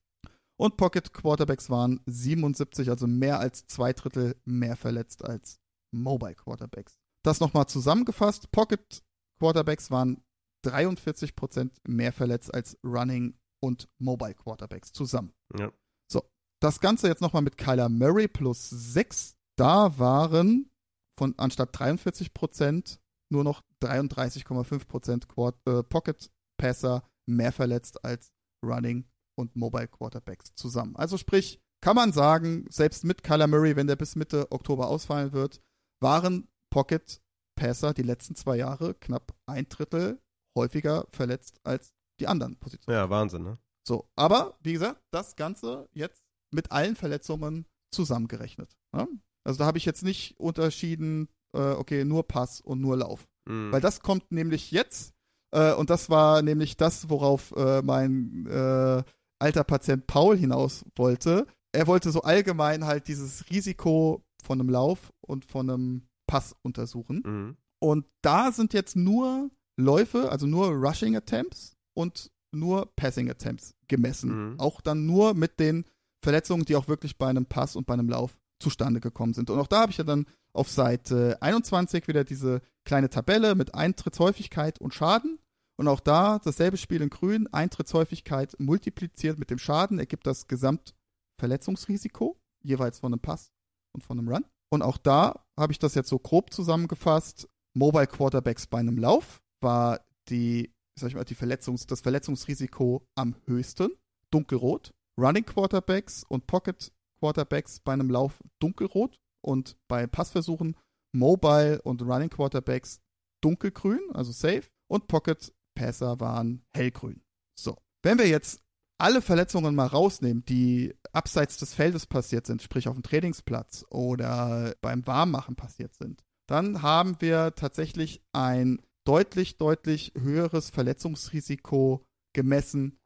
[0.57, 5.59] Und Pocket Quarterbacks waren 77, also mehr als zwei Drittel mehr verletzt als
[5.93, 6.99] Mobile Quarterbacks.
[7.25, 8.51] Das nochmal zusammengefasst.
[8.51, 9.03] Pocket
[9.39, 10.23] Quarterbacks waren
[10.65, 15.33] 43% mehr verletzt als Running und Mobile Quarterbacks zusammen.
[15.57, 15.71] Ja.
[16.11, 16.23] So,
[16.61, 19.35] das Ganze jetzt nochmal mit Kyler Murray plus 6.
[19.57, 20.69] Da waren
[21.17, 22.99] von anstatt 43%
[23.31, 28.31] nur noch 33,5% Quad äh, Pocket Passer mehr verletzt als
[28.63, 29.05] Running
[29.35, 30.95] und Mobile Quarterbacks zusammen.
[30.95, 35.33] Also sprich, kann man sagen, selbst mit Kyler Murray, wenn der bis Mitte Oktober ausfallen
[35.33, 35.61] wird,
[36.01, 37.21] waren Pocket
[37.55, 40.19] Passer die letzten zwei Jahre knapp ein Drittel
[40.57, 42.97] häufiger verletzt als die anderen Positionen.
[42.97, 43.57] Ja, Wahnsinn, ne?
[43.87, 48.77] So, aber wie gesagt, das Ganze jetzt mit allen Verletzungen zusammengerechnet.
[48.91, 49.07] Ne?
[49.43, 53.27] Also da habe ich jetzt nicht unterschieden, äh, okay, nur Pass und nur Lauf.
[53.47, 53.71] Mhm.
[53.71, 55.13] Weil das kommt nämlich jetzt,
[55.53, 59.03] äh, und das war nämlich das, worauf äh, mein äh,
[59.39, 61.47] alter Patient Paul hinaus wollte.
[61.73, 67.23] Er wollte so allgemein halt dieses Risiko von einem Lauf und von einem Pass untersuchen.
[67.25, 67.57] Mhm.
[67.79, 69.49] Und da sind jetzt nur
[69.79, 74.51] Läufe, also nur Rushing Attempts und nur Passing Attempts gemessen.
[74.51, 74.59] Mhm.
[74.59, 75.85] Auch dann nur mit den
[76.23, 79.49] Verletzungen, die auch wirklich bei einem Pass und bei einem Lauf zustande gekommen sind.
[79.49, 83.75] Und auch da habe ich ja dann auf Seite 21 wieder diese kleine Tabelle mit
[83.75, 85.39] Eintrittshäufigkeit und Schaden.
[85.77, 92.39] Und auch da dasselbe Spiel in Grün, Eintrittshäufigkeit multipliziert mit dem Schaden ergibt das Gesamtverletzungsrisiko,
[92.61, 93.51] jeweils von einem Pass
[93.93, 94.45] und von einem Run.
[94.69, 97.49] Und auch da habe ich das jetzt so grob zusammengefasst.
[97.73, 103.35] Mobile Quarterbacks bei einem Lauf war die, sag ich mal, die Verletzungs-, das Verletzungsrisiko am
[103.45, 103.91] höchsten,
[104.29, 104.93] dunkelrot.
[105.17, 110.75] Running Quarterbacks und Pocket Quarterbacks bei einem Lauf dunkelrot und bei Passversuchen
[111.13, 113.01] Mobile und Running Quarterbacks
[113.41, 117.21] dunkelgrün, also safe, und Pocket Passer waren hellgrün.
[117.57, 117.77] So.
[118.03, 118.61] Wenn wir jetzt
[118.99, 124.75] alle Verletzungen mal rausnehmen, die abseits des Feldes passiert sind, sprich auf dem Trainingsplatz oder
[124.81, 132.99] beim Warmmachen passiert sind, dann haben wir tatsächlich ein deutlich, deutlich höheres Verletzungsrisiko gemessen.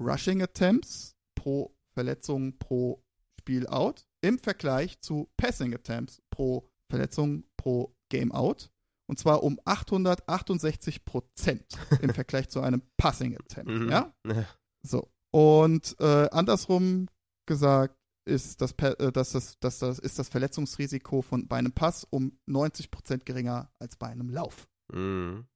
[0.00, 3.03] Rushing Attempts pro Verletzung pro
[3.44, 8.70] Spiel out im Vergleich zu Passing Attempts pro Verletzung pro Game out.
[9.06, 11.66] Und zwar um 868 Prozent
[12.00, 13.70] im Vergleich zu einem Passing Attempt.
[13.70, 13.90] Mhm.
[13.90, 14.14] Ja?
[14.26, 14.46] Ja.
[14.82, 15.12] So.
[15.30, 17.08] Und äh, andersrum
[17.46, 22.04] gesagt ist das, äh, dass das, dass das, ist das Verletzungsrisiko von, bei einem Pass
[22.08, 24.66] um 90 Prozent geringer als bei einem Lauf.
[24.90, 25.46] Mhm.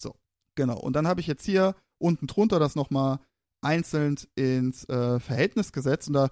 [0.00, 0.14] So,
[0.54, 0.78] genau.
[0.78, 3.18] Und dann habe ich jetzt hier unten drunter das nochmal
[3.60, 6.08] einzeln ins äh, Verhältnis gesetzt.
[6.08, 6.30] Und da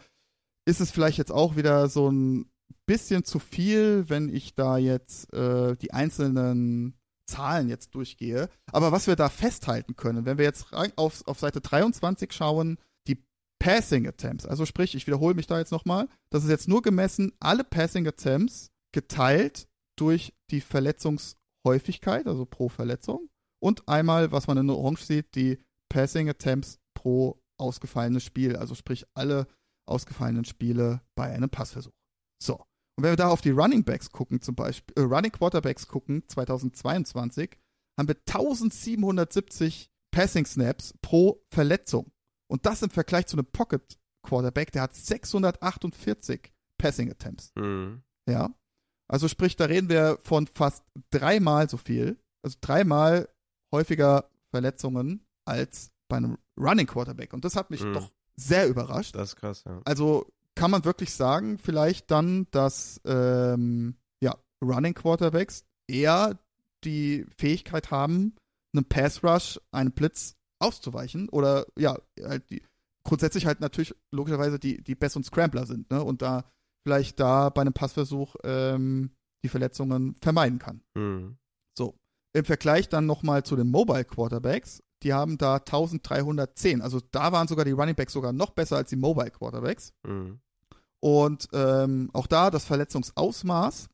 [0.64, 2.50] ist es vielleicht jetzt auch wieder so ein
[2.86, 6.94] bisschen zu viel, wenn ich da jetzt äh, die einzelnen
[7.26, 8.48] Zahlen jetzt durchgehe.
[8.72, 13.24] Aber was wir da festhalten können, wenn wir jetzt auf, auf Seite 23 schauen, die
[13.58, 17.32] Passing Attempts, also sprich, ich wiederhole mich da jetzt nochmal, das ist jetzt nur gemessen,
[17.40, 23.28] alle Passing Attempts geteilt durch die Verletzungshäufigkeit, also pro Verletzung,
[23.62, 25.58] und einmal, was man in Orange sieht, die
[25.88, 29.46] Passing Attempts pro ausgefallenes Spiel, also sprich alle
[29.86, 31.92] ausgefallenen Spiele bei einem Passversuch.
[32.42, 32.56] So.
[32.98, 36.24] Und wenn wir da auf die Running Backs gucken, zum Beispiel, äh, Running Quarterbacks gucken,
[36.28, 37.58] 2022,
[37.98, 42.12] haben wir 1770 Passing Snaps pro Verletzung.
[42.50, 47.52] Und das im Vergleich zu einem Pocket Quarterback, der hat 648 Passing Attempts.
[47.56, 48.02] Mhm.
[48.28, 48.54] Ja.
[49.10, 53.28] Also sprich, da reden wir von fast dreimal so viel, also dreimal
[53.74, 57.32] häufiger Verletzungen als bei einem Running Quarterback.
[57.32, 57.94] Und das hat mich Mhm.
[57.94, 59.14] doch sehr überrascht.
[59.14, 59.80] Das ist krass, ja.
[59.84, 66.38] Also kann man wirklich sagen, vielleicht dann, dass ähm, ja, Running Quarterbacks eher
[66.84, 68.34] die Fähigkeit haben,
[68.74, 72.62] einem Pass Rush, einem Blitz auszuweichen oder ja, halt die,
[73.04, 76.02] grundsätzlich halt natürlich logischerweise die, die besseren Scrambler sind, ne?
[76.02, 76.44] Und da
[76.86, 79.10] vielleicht da bei einem Passversuch ähm,
[79.44, 80.82] die Verletzungen vermeiden kann.
[80.94, 81.36] Mhm.
[81.76, 81.94] So.
[82.34, 86.80] Im Vergleich dann nochmal zu den Mobile Quarterbacks, die haben da 1310.
[86.80, 89.92] Also da waren sogar die Running Backs sogar noch besser als die Mobile Quarterbacks.
[90.06, 90.40] Mhm.
[91.00, 93.88] Und ähm, auch da das Verletzungsausmaß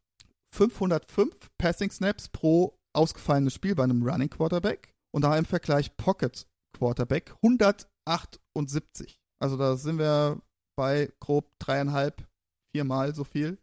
[0.53, 4.95] 505 Passing Snaps pro ausgefallenes Spiel bei einem Running Quarterback.
[5.11, 6.47] Und da im Vergleich Pocket
[6.77, 9.21] Quarterback 178.
[9.39, 10.41] Also da sind wir
[10.77, 12.27] bei grob dreieinhalb,
[12.73, 13.59] viermal so viel.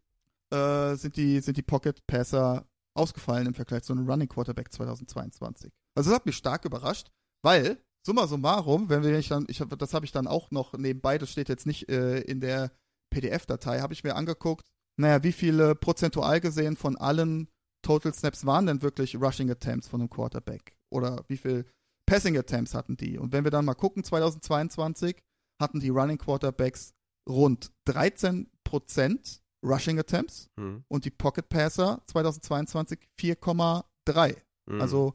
[0.52, 2.66] Äh, sind, die, sind die Pocket Passer
[2.96, 5.72] ausgefallen im Vergleich zu einem Running Quarterback 2022.
[5.96, 7.12] Also das hat mich stark überrascht,
[7.46, 11.18] weil, summa summarum, wenn wir dann, ich hab, das habe ich dann auch noch nebenbei,
[11.18, 12.72] das steht jetzt nicht äh, in der
[13.12, 14.66] PDF-Datei, habe ich mir angeguckt,
[15.00, 17.48] naja, wie viele prozentual gesehen von allen
[17.84, 20.76] Total Snaps waren denn wirklich Rushing Attempts von einem Quarterback?
[20.92, 21.66] Oder wie viel
[22.08, 23.18] Passing Attempts hatten die?
[23.20, 25.16] Und wenn wir dann mal gucken, 2022
[25.62, 26.94] hatten die Running Quarterbacks
[27.30, 30.84] rund 13% Rushing Attempts Mhm.
[30.88, 34.36] und die Pocket Passer 2022 4,3.
[34.68, 34.82] Mhm.
[34.82, 35.14] Also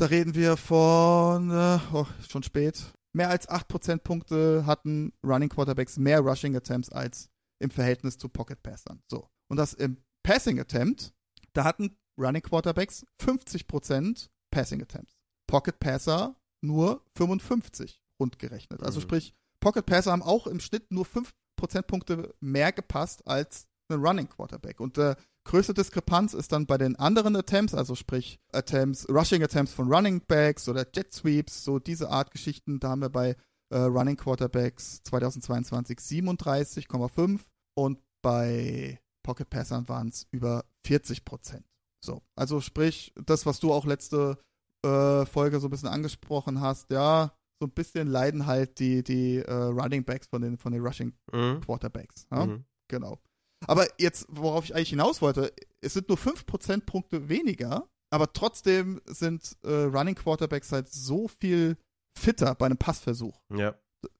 [0.00, 2.82] da reden wir von, äh, oh, schon spät,
[3.12, 7.28] mehr als 8 Prozentpunkte hatten Running Quarterbacks mehr Rushing Attempts als
[7.58, 9.02] im Verhältnis zu Pocket Passern.
[9.10, 9.28] So.
[9.48, 11.12] Und das im Passing Attempt,
[11.52, 15.18] da hatten Running Quarterbacks 50% Passing Attempts.
[15.46, 18.82] Pocket Passer nur 55 rund gerechnet.
[18.82, 19.02] Also Mhm.
[19.02, 24.28] sprich, Pocket Passer haben auch im Schnitt nur 5 Prozentpunkte mehr gepasst als ein Running
[24.28, 24.80] Quarterback.
[24.80, 25.14] Und äh,
[25.44, 30.22] größte Diskrepanz ist dann bei den anderen Attempts, also sprich Attempts, Rushing Attempts von Running
[30.26, 32.80] Backs oder Jet Sweeps, so diese Art Geschichten.
[32.80, 33.36] Da haben wir bei
[33.70, 37.40] äh, Running Quarterbacks 2022 37,5
[37.74, 41.64] und bei Pocket Passern waren es über 40 Prozent.
[42.04, 44.38] So, also sprich, das, was du auch letzte
[44.84, 49.36] äh, Folge so ein bisschen angesprochen hast, ja, so ein bisschen leiden halt die, die
[49.36, 51.60] äh, Running Backs von den, von den Rushing Mhm.
[51.60, 52.26] Quarterbacks.
[52.30, 52.46] Ja?
[52.46, 52.64] Mhm.
[52.88, 53.18] Genau.
[53.66, 59.00] Aber jetzt, worauf ich eigentlich hinaus wollte, es sind nur 5 Prozentpunkte weniger, aber trotzdem
[59.06, 61.76] sind äh, Running Quarterbacks halt so viel
[62.18, 63.40] fitter bei einem Passversuch.
[63.54, 63.74] Ja.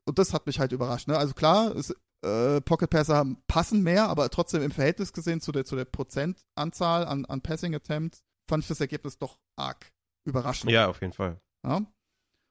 [0.05, 1.09] Und das hat mich halt überrascht.
[1.09, 1.16] Ne?
[1.16, 5.64] Also klar, es, äh, Pocket Passer passen mehr, aber trotzdem im Verhältnis gesehen zu der,
[5.64, 9.91] zu der Prozentanzahl an, an Passing Attempts fand ich das Ergebnis doch arg
[10.26, 10.70] überraschend.
[10.70, 11.41] ja, auf jeden Fall.
[11.64, 11.80] Ja?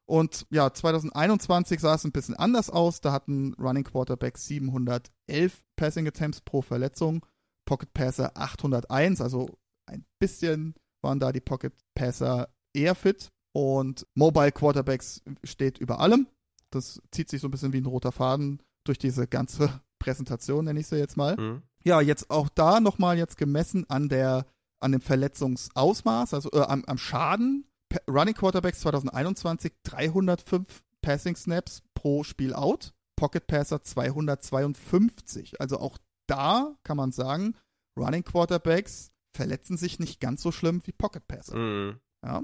[0.09, 2.99] Und ja, 2021 sah es ein bisschen anders aus.
[2.99, 7.23] Da hatten Running Quarterbacks 711 Passing Attempts pro Verletzung,
[7.65, 13.29] Pocket Passer 801, also ein bisschen waren da die Pocket Passer eher fit.
[13.53, 16.27] Und Mobile Quarterbacks steht über allem.
[16.71, 20.79] Das zieht sich so ein bisschen wie ein roter Faden durch diese ganze Präsentation, nenne
[20.79, 21.37] ich sie jetzt mal.
[21.37, 21.61] Mhm.
[21.83, 24.47] Ja, jetzt auch da nochmal jetzt gemessen an der,
[24.79, 27.68] an dem Verletzungsausmaß, also äh, am, am Schaden.
[28.09, 35.59] Running Quarterbacks 2021 305 Passing Snaps pro Spiel out, Pocket Passer 252.
[35.61, 37.55] Also auch da kann man sagen,
[37.97, 41.57] Running Quarterbacks verletzen sich nicht ganz so schlimm wie Pocket Passer.
[41.57, 41.99] Mhm.
[42.25, 42.43] Ja.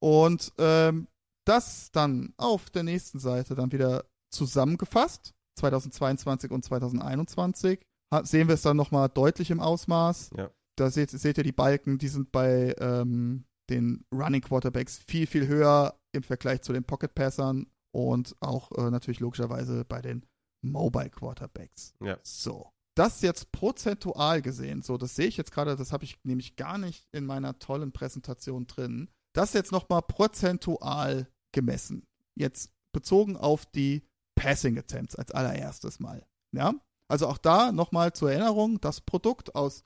[0.00, 1.08] Und ähm,
[1.46, 7.80] das dann auf der nächsten Seite dann wieder zusammengefasst, 2022 und 2021,
[8.12, 10.30] ha- sehen wir es dann nochmal deutlich im Ausmaß.
[10.36, 10.50] Ja.
[10.76, 15.46] Da seht, seht ihr die Balken, die sind bei ähm, den Running Quarterbacks viel, viel
[15.46, 20.24] höher im Vergleich zu den Pocket Passern und auch äh, natürlich logischerweise bei den
[20.62, 21.94] Mobile Quarterbacks.
[22.00, 22.18] Ja.
[22.22, 22.70] So.
[22.94, 26.78] Das jetzt prozentual gesehen, so, das sehe ich jetzt gerade, das habe ich nämlich gar
[26.78, 29.08] nicht in meiner tollen Präsentation drin.
[29.34, 32.08] Das jetzt nochmal prozentual gemessen.
[32.34, 34.02] Jetzt bezogen auf die
[34.34, 36.26] Passing Attempts als allererstes Mal.
[36.52, 36.74] Ja?
[37.08, 39.84] Also auch da nochmal zur Erinnerung, das Produkt aus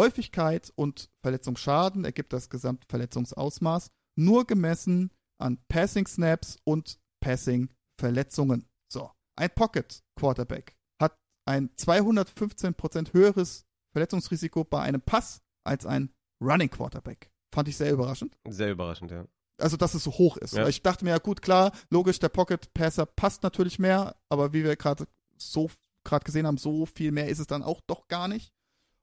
[0.00, 8.66] Verletzungshäufigkeit und Verletzungsschaden ergibt das Gesamtverletzungsausmaß, nur gemessen an Passing Snaps und Passing Verletzungen.
[8.90, 16.70] So, ein Pocket Quarterback hat ein 215% höheres Verletzungsrisiko bei einem Pass als ein Running
[16.70, 17.30] Quarterback.
[17.54, 18.38] Fand ich sehr überraschend.
[18.48, 19.26] Sehr überraschend, ja.
[19.58, 20.54] Also, dass es so hoch ist.
[20.54, 20.66] Ja.
[20.68, 24.64] Ich dachte mir, ja gut, klar, logisch, der Pocket Passer passt natürlich mehr, aber wie
[24.64, 25.70] wir gerade so
[26.04, 28.54] gerade gesehen haben, so viel mehr ist es dann auch doch gar nicht.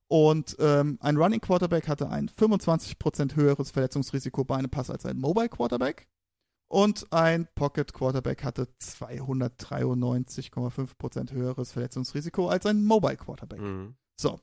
[0.10, 5.18] Und ähm, ein Running Quarterback hatte ein 25% höheres Verletzungsrisiko bei einem Pass als ein
[5.18, 6.08] Mobile Quarterback.
[6.70, 13.62] Und ein Pocket Quarterback hatte 293,5% höheres Verletzungsrisiko als ein Mobile Quarterback.
[13.62, 13.96] Mhm.
[14.20, 14.42] So.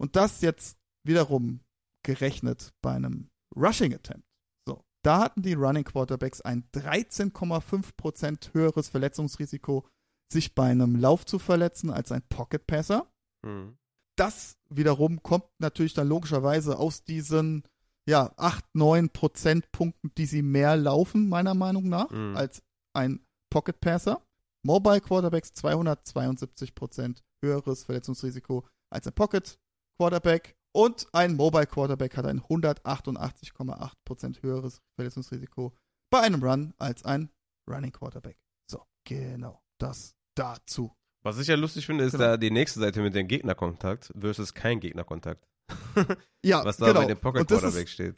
[0.00, 1.60] Und das jetzt wiederum
[2.04, 4.26] gerechnet bei einem Rushing Attempt.
[4.66, 4.82] So.
[5.04, 9.86] Da hatten die Running Quarterbacks ein 13,5% höheres Verletzungsrisiko,
[10.32, 13.12] sich bei einem Lauf zu verletzen als ein Pocket Passer.
[13.44, 13.76] Mhm.
[14.18, 17.62] Das wiederum kommt natürlich dann logischerweise aus diesen
[18.08, 22.36] ja, 8, 9 Prozentpunkten, die sie mehr laufen, meiner Meinung nach, Mhm.
[22.36, 22.62] als
[22.94, 24.22] ein Pocket Passer.
[24.64, 29.58] Mobile Quarterbacks 272% höheres Verletzungsrisiko als ein Pocket
[29.98, 30.56] Quarterback.
[30.72, 35.72] Und ein Mobile Quarterback hat ein 188,8% höheres Verletzungsrisiko
[36.10, 37.30] bei einem Run als ein
[37.68, 38.38] Running Quarterback.
[38.70, 39.62] So, genau.
[39.78, 40.92] Das dazu.
[41.22, 42.24] Was ich ja lustig finde, ist Genau.
[42.24, 45.46] da die nächste Seite mit dem Gegnerkontakt versus kein Gegnerkontakt.
[46.44, 47.00] Ja, Was da genau.
[47.00, 48.14] bei dem Pocket ist- Quarterback steht.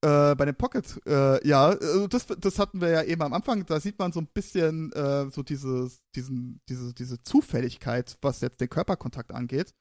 [0.00, 3.66] Äh, bei dem Pocket, äh, ja, äh, das, das hatten wir ja eben am Anfang,
[3.66, 8.60] da sieht man so ein bisschen äh, so dieses, diesen, diese, diese Zufälligkeit, was jetzt
[8.60, 9.74] den Körperkontakt angeht.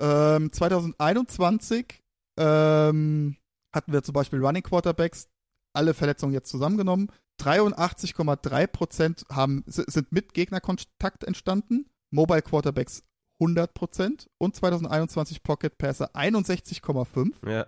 [0.00, 2.02] Ähm, 2021
[2.38, 3.36] ähm,
[3.72, 5.28] hatten wir zum Beispiel Running Quarterbacks,
[5.74, 7.08] alle Verletzungen jetzt zusammengenommen.
[7.40, 11.86] 83,3% haben, s- sind mit Gegnerkontakt entstanden.
[12.12, 13.02] Mobile Quarterbacks
[13.42, 17.32] 100% und 2021 Pocket Passer 61,5%.
[17.48, 17.66] Ja.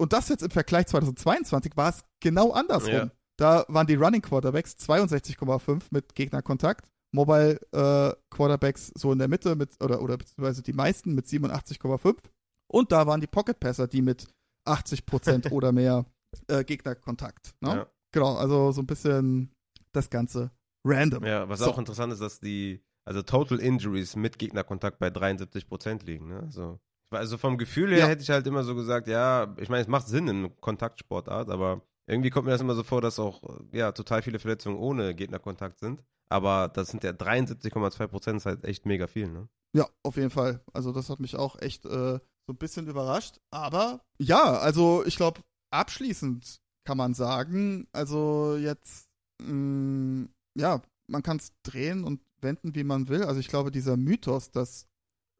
[0.00, 2.92] Und das jetzt im Vergleich 2022 war es genau andersrum.
[2.92, 3.10] Ja.
[3.36, 9.56] Da waren die Running Quarterbacks 62,5 mit Gegnerkontakt, Mobile äh, Quarterbacks so in der Mitte
[9.56, 12.16] mit oder oder beziehungsweise die meisten mit 87,5
[12.70, 14.28] und da waren die Pocket Passer die mit
[14.68, 16.04] 80% oder mehr
[16.46, 17.54] äh, Gegnerkontakt.
[17.60, 17.68] Ne?
[17.68, 17.86] Ja.
[18.12, 19.50] Genau, also so ein bisschen
[19.92, 20.50] das Ganze
[20.84, 21.24] random.
[21.24, 21.66] ja, was So.
[21.66, 26.28] auch interessant ist, dass die, also Total Injuries mit Gegnerkontakt bei 73% liegen.
[26.28, 26.40] Ne?
[26.40, 26.78] Also
[27.10, 28.06] Also vom Gefühl her Ja.
[28.06, 31.82] hätte ich halt immer so gesagt, ja, ich meine, es macht Sinn in Kontaktsportart, aber
[32.06, 33.42] irgendwie kommt mir das immer so vor, dass auch
[33.72, 36.02] ja total viele Verletzungen ohne Gegnerkontakt sind.
[36.30, 39.48] Aber das sind ja 73,2 Prozent, ist halt echt mega viel, ne?
[39.74, 40.62] Ja, auf jeden Fall.
[40.72, 43.38] Also das hat mich auch echt äh, so ein bisschen überrascht.
[43.50, 45.40] Aber ja, also ich glaube,
[45.70, 49.10] abschließend kann man sagen, also jetzt,
[49.42, 53.24] mh, ja, man kann es drehen und wenden, wie man will.
[53.24, 54.86] Also ich glaube, dieser Mythos, dass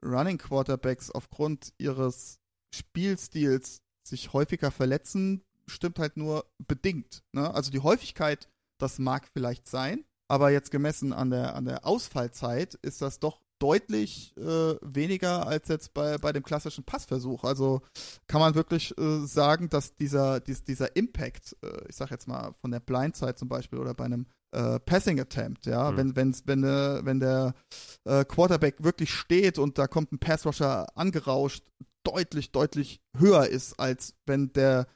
[0.04, 2.38] Running Quarterbacks aufgrund ihres
[2.74, 7.24] Spielstils sich häufiger verletzen, stimmt halt nur bedingt.
[7.32, 7.54] Ne?
[7.54, 12.74] Also die Häufigkeit, das mag vielleicht sein, aber jetzt gemessen an der, an der Ausfallzeit
[12.82, 17.44] ist das doch deutlich äh, weniger als jetzt bei, bei dem klassischen Passversuch.
[17.44, 17.80] Also
[18.26, 22.54] kann man wirklich äh, sagen, dass dieser, dies, dieser Impact, äh, ich sag jetzt mal
[22.60, 25.96] von der Blindside zum Beispiel oder bei einem äh, Passing Attempt, ja, Mhm.
[25.96, 27.54] wenn, wenn's, wenn, äh, wenn der
[28.04, 31.64] äh, Quarterback wirklich steht und da kommt ein Passrusher angerauscht,
[32.04, 34.86] deutlich, deutlich höher ist, als wenn der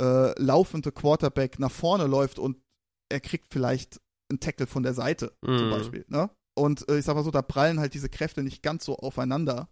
[0.00, 2.56] laufende Quarterback nach vorne läuft und
[3.10, 4.00] er kriegt vielleicht
[4.30, 5.70] einen Tackle von der Seite zum Mhm.
[5.70, 6.04] Beispiel.
[6.08, 6.28] Ne?
[6.54, 9.68] Und äh, ich sag mal so, da prallen halt diese Kräfte nicht ganz so aufeinander.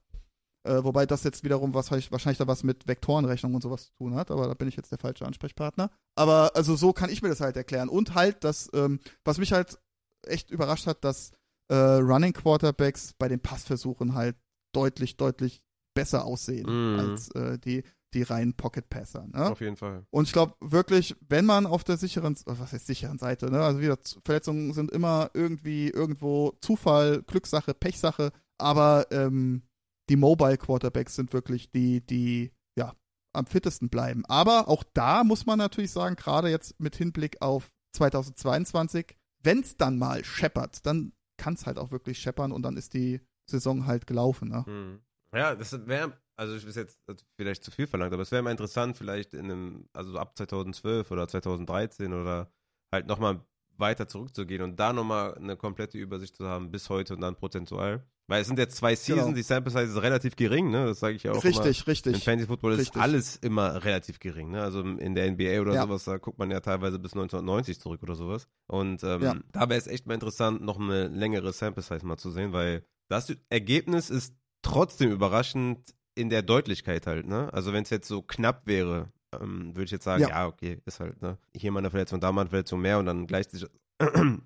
[0.62, 4.14] Äh, wobei das jetzt wiederum was wahrscheinlich da was mit Vektorenrechnung und sowas zu tun
[4.14, 5.91] hat, aber da bin ich jetzt der falsche Ansprechpartner.
[6.16, 7.89] Aber also so kann ich mir das halt erklären.
[7.89, 9.78] Und halt, dass, ähm, was mich halt
[10.26, 11.33] echt überrascht hat, dass
[11.68, 14.37] äh, Running Quarterbacks bei den Passversuchen halt
[14.72, 15.62] deutlich, deutlich
[15.95, 16.99] besser aussehen Mhm.
[17.01, 17.83] als äh, die,
[18.14, 19.26] die reinen Pocket-Passer.
[19.28, 19.50] Ne?
[19.50, 20.04] Auf jeden Fall.
[20.11, 23.62] Und ich glaube wirklich, wenn man auf der sicheren, oh, was heißt sicheren Seite, ne?
[23.62, 29.62] Also wieder, Verletzungen sind immer irgendwie irgendwo Zufall, Glückssache, Pechsache, aber ähm,
[30.08, 32.94] die Mobile Quarterbacks sind wirklich die, die ja
[33.32, 34.24] am fittesten bleiben.
[34.26, 39.76] Aber auch da muss man natürlich sagen, gerade jetzt mit Hinblick auf 2022, wenn es
[39.76, 43.86] dann mal scheppert, dann kann es halt auch wirklich scheppern und dann ist die Saison
[43.86, 44.48] halt gelaufen.
[44.48, 44.64] Ne?
[44.66, 45.00] Mhm.
[45.32, 46.99] Ja, das wäre, also ich ist jetzt
[47.36, 51.11] vielleicht zu viel verlangt, aber es wäre mal interessant, vielleicht in einem, also ab 2012
[51.11, 52.51] oder 2013 oder
[52.91, 53.45] halt nochmal
[53.76, 58.05] weiter zurückzugehen und da nochmal eine komplette Übersicht zu haben bis heute und dann prozentual.
[58.26, 59.34] Weil es sind jetzt zwei Seasons, Genau.
[59.36, 60.86] die Sample Size ist relativ gering, ne?
[60.86, 61.64] Das sage ich ja auch immer.
[61.64, 62.24] Richtig, Im richtig.
[62.24, 63.03] Fantasy Football ist Richtig.
[63.03, 64.62] alles immer relativ gering, ne?
[64.62, 65.82] Also in der NBA oder Ja.
[65.82, 68.47] sowas, da guckt man ja teilweise bis 1990 zurück oder sowas.
[68.66, 69.34] Und ähm, Ja.
[69.53, 72.84] da wäre es echt mal interessant, noch eine längere Sample Size mal zu sehen, weil
[73.09, 77.52] das Ergebnis ist trotzdem überraschend in der Deutlichkeit halt, ne?
[77.52, 80.28] Also wenn es jetzt so knapp wäre, ähm, würde ich jetzt sagen, Ja.
[80.28, 80.46] ja.
[80.48, 81.38] okay, ist halt, ne?
[81.54, 83.66] Hier mal eine Verletzung, da mal eine Verletzung mehr und dann gleicht sich,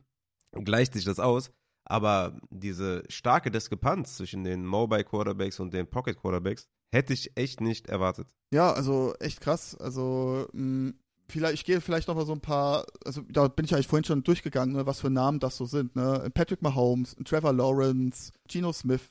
[0.52, 1.50] gleicht sich das aus.
[1.86, 7.60] Aber diese starke Diskrepanz zwischen den Mobile Quarterbacks und den Pocket Quarterbacks hätte ich echt
[7.60, 8.28] nicht erwartet.
[8.52, 9.76] Ja, also echt krass.
[9.76, 10.92] Also mh,
[11.28, 14.04] vielleicht, ich gehe vielleicht noch mal so ein paar, also da bin ich eigentlich vorhin
[14.04, 15.94] schon durchgegangen, ne, was für Namen das so sind.
[15.94, 16.30] Ne?
[16.32, 19.10] Patrick Mahomes, Trevor Lawrence, Geno Smith,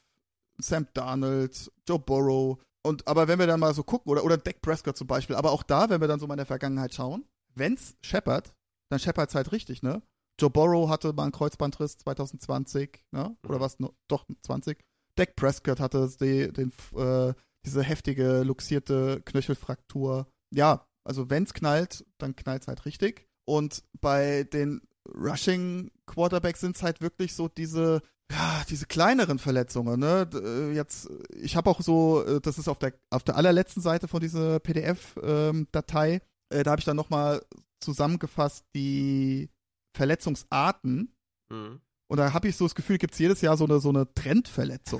[0.57, 2.59] Sam Darnold, Joe Burrow.
[2.85, 5.51] Und aber wenn wir dann mal so gucken, oder, oder Dak Prescott zum Beispiel, aber
[5.51, 7.25] auch da, wenn wir dann so mal in der Vergangenheit schauen,
[7.55, 8.53] wenn's scheppert,
[8.89, 10.01] dann scheppert's halt richtig, ne?
[10.39, 13.35] Joe Burrow hatte mal einen Kreuzbandriss 2020, ne?
[13.47, 13.79] Oder was?
[13.79, 14.83] No, doch, 20.
[15.15, 17.33] Dak Prescott hatte die, den, äh,
[17.65, 20.27] diese heftige, luxierte Knöchelfraktur.
[20.53, 23.27] Ja, also wenn's knallt, dann knallt's halt richtig.
[23.45, 28.01] Und bei den Rushing Quarterbacks sind's halt wirklich so diese,
[28.33, 30.27] ja, diese kleineren Verletzungen, ne?
[30.33, 34.07] Äh, Jetzt, ich habe auch so, äh, das ist auf der, auf der allerletzten Seite
[34.07, 37.41] von dieser PDF-Datei, äh, da habe ich dann nochmal
[37.79, 39.49] zusammengefasst die
[39.95, 41.13] Verletzungsarten.
[41.49, 41.81] Mhm.
[42.07, 44.99] Und da habe ich so das Gefühl, gibt's jedes Jahr so eine, so eine Trendverletzung.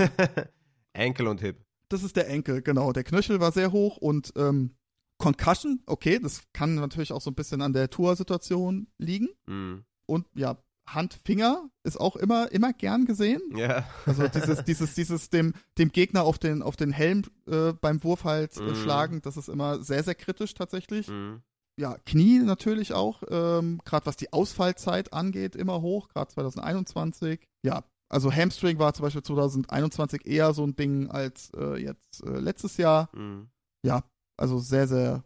[0.94, 1.66] Ankle und Hip.
[1.90, 2.92] das ist der Enkel, genau.
[2.92, 4.76] Der Knöchel war sehr hoch und ähm,
[5.18, 9.30] Concussion, okay, das kann natürlich auch so ein bisschen an der Tour-Situation liegen.
[9.48, 9.86] Mhm.
[10.06, 10.58] Und ja,
[10.88, 13.42] Hand, Finger ist auch immer, immer gern gesehen.
[13.56, 13.86] Ja.
[14.06, 18.24] Also dieses, dieses, dieses dem, dem Gegner auf den, auf den Helm äh, beim Wurf
[18.26, 18.76] halt äh, Mhm.
[18.76, 21.08] schlagen, das ist immer sehr, sehr kritisch tatsächlich.
[21.08, 21.42] Mhm.
[21.80, 27.40] Ja, Knie natürlich auch, ähm, gerade was die Ausfallzeit angeht, immer hoch, gerade 2021.
[27.66, 32.40] Ja, also Hamstring war zum Beispiel 2021 eher so ein Ding als äh, jetzt äh,
[32.40, 33.10] letztes Jahr.
[33.16, 33.50] Mhm.
[33.84, 34.04] Ja,
[34.38, 35.24] also sehr, sehr,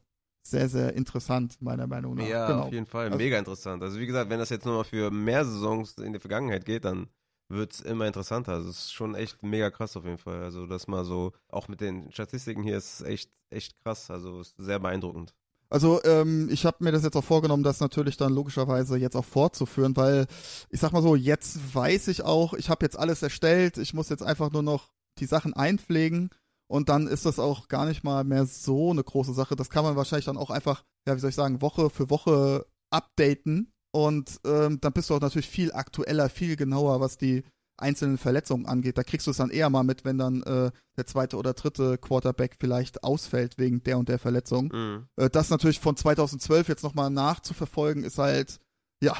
[0.50, 2.28] sehr, sehr interessant, meiner Meinung nach.
[2.28, 2.64] Ja, genau.
[2.64, 3.06] auf jeden Fall.
[3.08, 3.84] Also- Mega interessant.
[3.84, 7.08] Also wie gesagt, wenn das jetzt nochmal für mehr Saisons in die Vergangenheit geht, dann
[7.50, 8.54] wird es immer interessanter.
[8.54, 10.44] Also es ist schon echt mega krass auf jeden Fall.
[10.44, 14.12] Also das mal so, auch mit den Statistiken hier ist echt, echt krass.
[14.12, 15.34] Also ist sehr beeindruckend.
[15.70, 19.26] Also ähm, ich habe mir das jetzt auch vorgenommen, das natürlich dann logischerweise jetzt auch
[19.26, 20.26] fortzuführen, weil
[20.70, 24.08] ich sag mal so, jetzt weiß ich auch, ich habe jetzt alles erstellt, ich muss
[24.10, 24.90] jetzt einfach nur noch
[25.20, 26.30] die Sachen einpflegen
[26.68, 29.56] und dann ist das auch gar nicht mal mehr so eine große Sache.
[29.56, 32.66] Das kann man wahrscheinlich dann auch einfach, ja wie soll ich sagen, Woche für Woche
[32.90, 37.44] updaten und ähm, dann bist du auch natürlich viel aktueller, viel genauer, was die
[37.78, 38.98] einzelnen Verletzungen angeht.
[38.98, 41.98] Da kriegst du es dann eher mal mit, wenn dann äh, der zweite oder dritte
[41.98, 44.72] Quarterback vielleicht ausfällt wegen der und der Verletzung.
[44.74, 45.08] Mhm.
[45.16, 48.60] Äh, das natürlich von 2012 jetzt nochmal nachzuverfolgen, ist halt,
[49.02, 49.16] ja,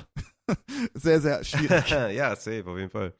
[0.94, 1.90] sehr, sehr schwierig.
[1.90, 3.14] ja, safe, auf jeden Fall.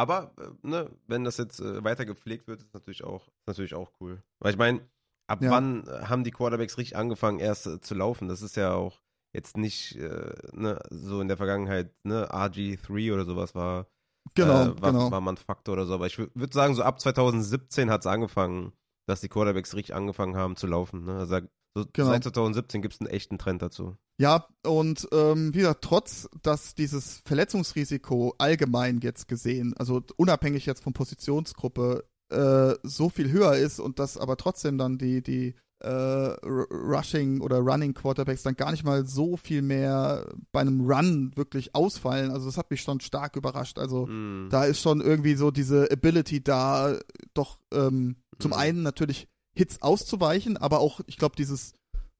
[0.00, 3.74] Aber, äh, ne, wenn das jetzt äh, weiter gepflegt wird, ist natürlich auch, ist natürlich
[3.74, 4.22] auch cool.
[4.38, 4.80] Weil ich meine,
[5.26, 5.50] ab Ja.
[5.50, 8.26] wann äh, haben die Quarterbacks richtig angefangen, erst äh, zu laufen?
[8.28, 13.54] Das ist ja auch jetzt nicht ne, so in der Vergangenheit, ne, RG3 oder sowas
[13.54, 13.86] war,
[14.34, 15.10] genau, war, genau.
[15.12, 15.94] war mal ein Faktor oder so.
[15.94, 18.72] Aber ich würde sagen, so ab 2017 hat es angefangen,
[19.06, 21.04] dass die Quarterbacks richtig angefangen haben zu laufen.
[21.04, 21.18] Ne?
[21.18, 21.40] Also
[21.74, 22.08] so Genau.
[22.08, 23.96] seit 2017 gibt es einen echten Trend dazu.
[24.18, 30.82] Ja, und ähm, wie gesagt, trotz, dass dieses Verletzungsrisiko allgemein jetzt gesehen, also unabhängig jetzt
[30.82, 35.88] von Positionsgruppe, äh, so viel höher ist und dass aber trotzdem dann die, die äh,
[35.88, 41.74] Rushing oder Running Quarterbacks dann gar nicht mal so viel mehr bei einem Run wirklich
[41.74, 42.30] ausfallen.
[42.30, 43.78] Also das hat mich schon stark überrascht.
[43.78, 44.48] Also Mhm.
[44.50, 46.98] da ist schon irgendwie so diese Ability da,
[47.34, 48.56] doch ähm, zum Mhm.
[48.58, 49.28] einen natürlich
[49.60, 51.74] Hits auszuweichen, aber auch, ich glaube, dieses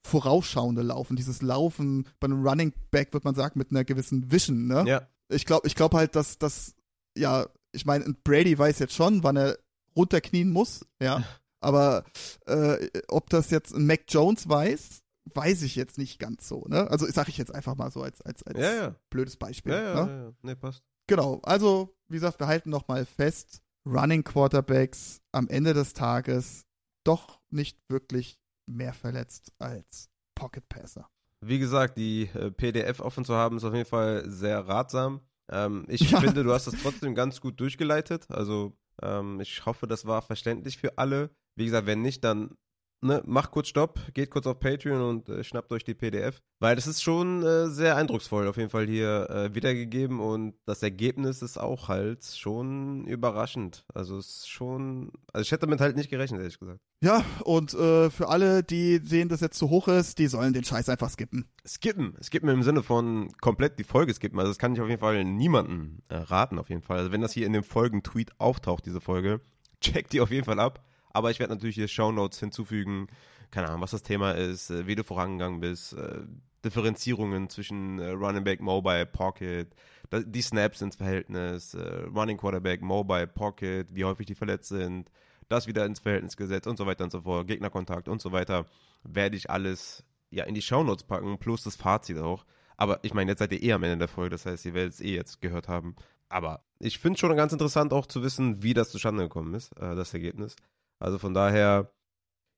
[0.06, 4.66] vorausschauende Laufen, dieses Laufen bei einem Running Back, wird man sagen, mit einer gewissen Vision,
[4.66, 4.84] ne?
[4.86, 6.74] Ja, Ich glaube ich glaub halt, dass das,
[7.16, 9.58] ja, ich meine, Brady weiß jetzt schon, wann er
[9.96, 11.24] runterknien muss, ja.
[11.62, 12.04] Aber
[12.46, 15.02] äh, ob das jetzt ein Mac Jones weiß,
[15.34, 16.90] weiß ich jetzt nicht ganz so, ne?
[16.90, 18.94] Also sage ich jetzt einfach mal so als, als, als ja, ja.
[19.08, 19.72] blödes Beispiel.
[19.72, 20.12] Ja, ne?
[20.12, 20.32] ja, ja.
[20.42, 20.82] Nee, passt.
[21.06, 26.66] Genau, also wie gesagt, wir halten nochmal fest, Running Quarterbacks am Ende des Tages
[27.10, 31.08] doch nicht wirklich mehr verletzt als Pocket Passer.
[31.40, 35.20] Wie gesagt, die äh, PDF offen zu haben, ist auf jeden Fall sehr ratsam.
[35.50, 36.20] Ähm, ich Ja.
[36.20, 38.30] finde, du hast das trotzdem ganz gut durchgeleitet.
[38.30, 41.30] Also ähm, ich hoffe, das war verständlich für alle.
[41.56, 42.56] Wie gesagt, wenn nicht, dann
[43.02, 46.40] ne, macht kurz Stopp, geht kurz auf Patreon und äh, schnappt euch die PDF.
[46.58, 50.82] Weil das ist schon äh, sehr eindrucksvoll auf jeden Fall hier äh, wiedergegeben und das
[50.82, 53.84] Ergebnis ist auch halt schon überraschend.
[53.94, 56.80] Also es ist schon, also ich hätte damit halt nicht gerechnet, ehrlich gesagt.
[57.02, 60.64] Ja, und äh, für alle, die sehen, dass jetzt zu hoch ist, die sollen den
[60.64, 61.46] Scheiß einfach skippen.
[61.66, 62.14] Skippen.
[62.22, 64.38] Skippen im Sinne von komplett die Folge skippen.
[64.38, 66.98] Also das kann ich auf jeden Fall niemandem äh, raten, auf jeden Fall.
[66.98, 69.40] Also wenn das hier in dem Folgen-Tweet auftaucht, diese Folge,
[69.80, 70.84] checkt die auf jeden Fall ab.
[71.12, 73.08] Aber ich werde natürlich hier Shownotes hinzufügen,
[73.50, 76.20] keine Ahnung, was das Thema ist, äh, wie du vorangegangen bist, äh,
[76.64, 79.74] Differenzierungen zwischen äh, Running Back, Mobile, Pocket,
[80.12, 85.10] die Snaps ins Verhältnis, äh, Running Quarterback, Mobile, Pocket, wie häufig die verletzt sind,
[85.48, 88.66] das wieder ins Verhältnis gesetzt und so weiter und so fort, Gegnerkontakt und so weiter,
[89.02, 92.44] werde ich alles ja in die Shownotes packen, plus das Fazit auch.
[92.76, 94.94] Aber ich meine, jetzt seid ihr eh am Ende der Folge, das heißt, ihr werdet
[94.94, 95.96] es eh jetzt gehört haben.
[96.28, 99.72] Aber ich finde es schon ganz interessant auch zu wissen, wie das zustande gekommen ist,
[99.78, 100.56] äh, das Ergebnis.
[101.00, 101.92] Also von daher,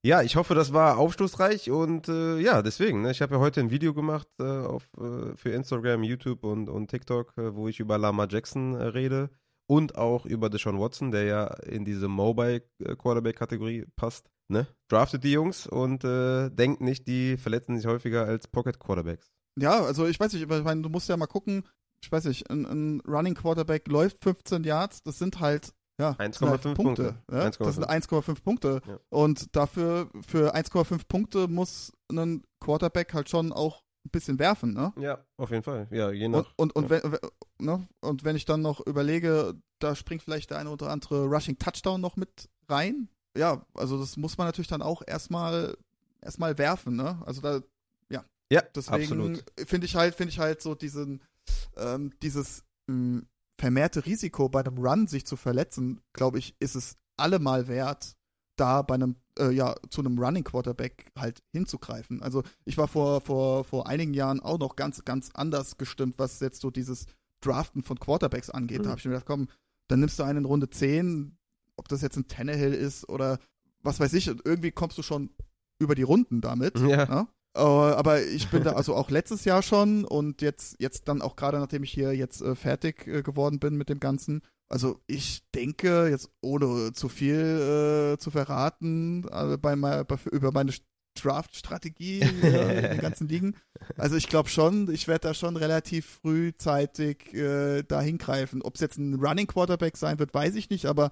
[0.05, 3.61] ja, ich hoffe, das war aufschlussreich und äh, ja, deswegen, ne, ich habe ja heute
[3.61, 7.79] ein Video gemacht äh, auf, äh, für Instagram, YouTube und, und TikTok, äh, wo ich
[7.79, 9.31] über Lama Jackson äh, rede
[9.71, 14.29] und auch über Deshaun Watson, der ja in diese Mobile äh, Quarterback Kategorie passt.
[14.49, 14.67] Ne?
[14.89, 19.33] Draftet die Jungs und denkt nicht, die verletzen sich häufiger als Pocket Quarterbacks.
[19.59, 21.65] Ja, also ich weiß nicht, ich meine, du musst ja mal gucken,
[22.03, 25.73] ich weiß nicht, ein, ein Running Quarterback läuft 15 Yards, das sind halt
[26.03, 27.15] ja, das sind 1,5 halt Punkte.
[27.31, 27.47] Ja?
[27.47, 27.65] 1,5.
[27.65, 28.83] Das sind 1,5 Punkte.
[28.87, 28.99] Ja.
[29.11, 34.93] Und dafür, für 1,5 Punkte muss ein Quarterback halt schon auch ein bisschen werfen, ne?
[34.99, 35.87] Ja, auf jeden Fall.
[35.91, 36.53] Ja, je Und, nach.
[36.57, 37.03] und, und, ja.
[37.03, 37.19] wenn,
[37.59, 37.87] ne?
[38.01, 42.01] und wenn ich dann noch überlege, da springt vielleicht der eine oder andere Rushing Touchdown
[42.01, 43.09] noch mit rein.
[43.37, 45.77] Ja, also das muss man natürlich dann auch erstmal
[46.21, 47.23] erstmal werfen, ne?
[47.25, 47.63] Also da
[48.53, 49.45] ja, Deswegen absolut.
[49.67, 51.23] finde ich halt, finde ich halt so diesen,
[51.79, 53.23] ähm, dieses mh,
[53.63, 58.17] vermehrte Risiko bei einem Run sich zu verletzen, glaube ich, ist es allemal wert,
[58.57, 62.21] da bei einem, äh, ja, zu einem Running Quarterback halt hinzugreifen.
[62.23, 66.41] Also ich war vor, vor, vor einigen Jahren auch noch ganz, ganz anders gestimmt, was
[66.41, 67.07] jetzt so dieses
[67.41, 68.81] Draften von Quarterbacks angeht.
[68.81, 68.83] Mhm.
[68.83, 69.47] Da habe ich mir gedacht, komm,
[69.87, 71.39] dann nimmst du einen in Runde 10,
[71.77, 73.39] ob das jetzt ein Tannehill ist oder
[73.85, 75.31] was weiß ich, irgendwie kommst du schon
[75.79, 76.81] über die Runden damit.
[76.81, 77.05] Ja.
[77.05, 77.29] Ja?
[77.55, 81.37] Äh, aber ich bin da also auch letztes Jahr schon und jetzt, jetzt dann auch
[81.37, 84.43] gerade, nachdem ich hier jetzt äh, fertig äh, geworden bin mit dem Ganzen.
[84.69, 90.51] Also ich denke, jetzt ohne zu viel äh, zu verraten, äh, bei, mein, bei, über
[90.51, 90.73] meine
[91.15, 93.57] Draft-Strategie äh, in den ganzen Ligen.
[93.99, 98.63] Also ich glaube schon, ich werde da schon relativ frühzeitig äh, da hingreifen.
[98.63, 101.11] Ob es jetzt ein Running Quarterback sein wird, weiß ich nicht, aber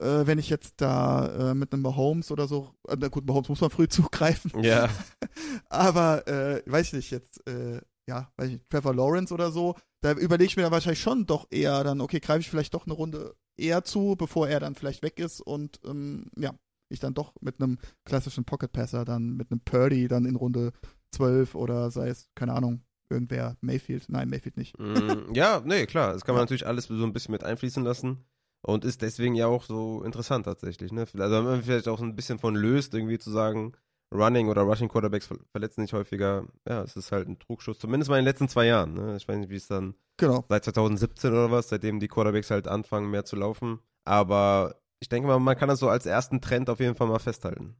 [0.00, 3.48] äh, wenn ich jetzt da äh, mit einem Mahomes oder so, äh, na gut, Mahomes
[3.48, 4.88] muss man früh zugreifen, Ja.
[5.68, 9.76] aber äh, weiß ich nicht jetzt, äh, ja, weiß ich nicht, Trevor Lawrence oder so,
[10.02, 12.86] da überlege ich mir dann wahrscheinlich schon doch eher dann, okay, greife ich vielleicht doch
[12.86, 16.54] eine Runde eher zu, bevor er dann vielleicht weg ist und ähm, ja,
[16.88, 20.72] ich dann doch mit einem klassischen Pocket Passer dann mit einem Purdy dann in Runde
[21.12, 24.78] 12 oder sei es, keine Ahnung, irgendwer, Mayfield, nein, Mayfield nicht.
[24.78, 26.44] Mm, ja, nee, klar, das kann man ja.
[26.44, 28.24] natürlich alles so ein bisschen mit einfließen lassen
[28.62, 30.92] und ist deswegen ja auch so interessant tatsächlich.
[30.92, 31.00] Ne?
[31.00, 33.74] Also wenn man vielleicht auch ein bisschen von löst, irgendwie zu sagen,
[34.12, 36.44] Running oder Rushing Quarterbacks verletzen sich häufiger.
[36.68, 38.94] Ja, es ist halt ein Trugschuss, zumindest mal in den letzten zwei Jahren.
[38.94, 39.16] Ne?
[39.16, 40.44] Ich weiß nicht, wie es dann genau.
[40.48, 43.78] seit 2017 oder was, seitdem die Quarterbacks halt anfangen, mehr zu laufen.
[44.04, 47.20] Aber ich denke mal, man kann das so als ersten Trend auf jeden Fall mal
[47.20, 47.76] festhalten.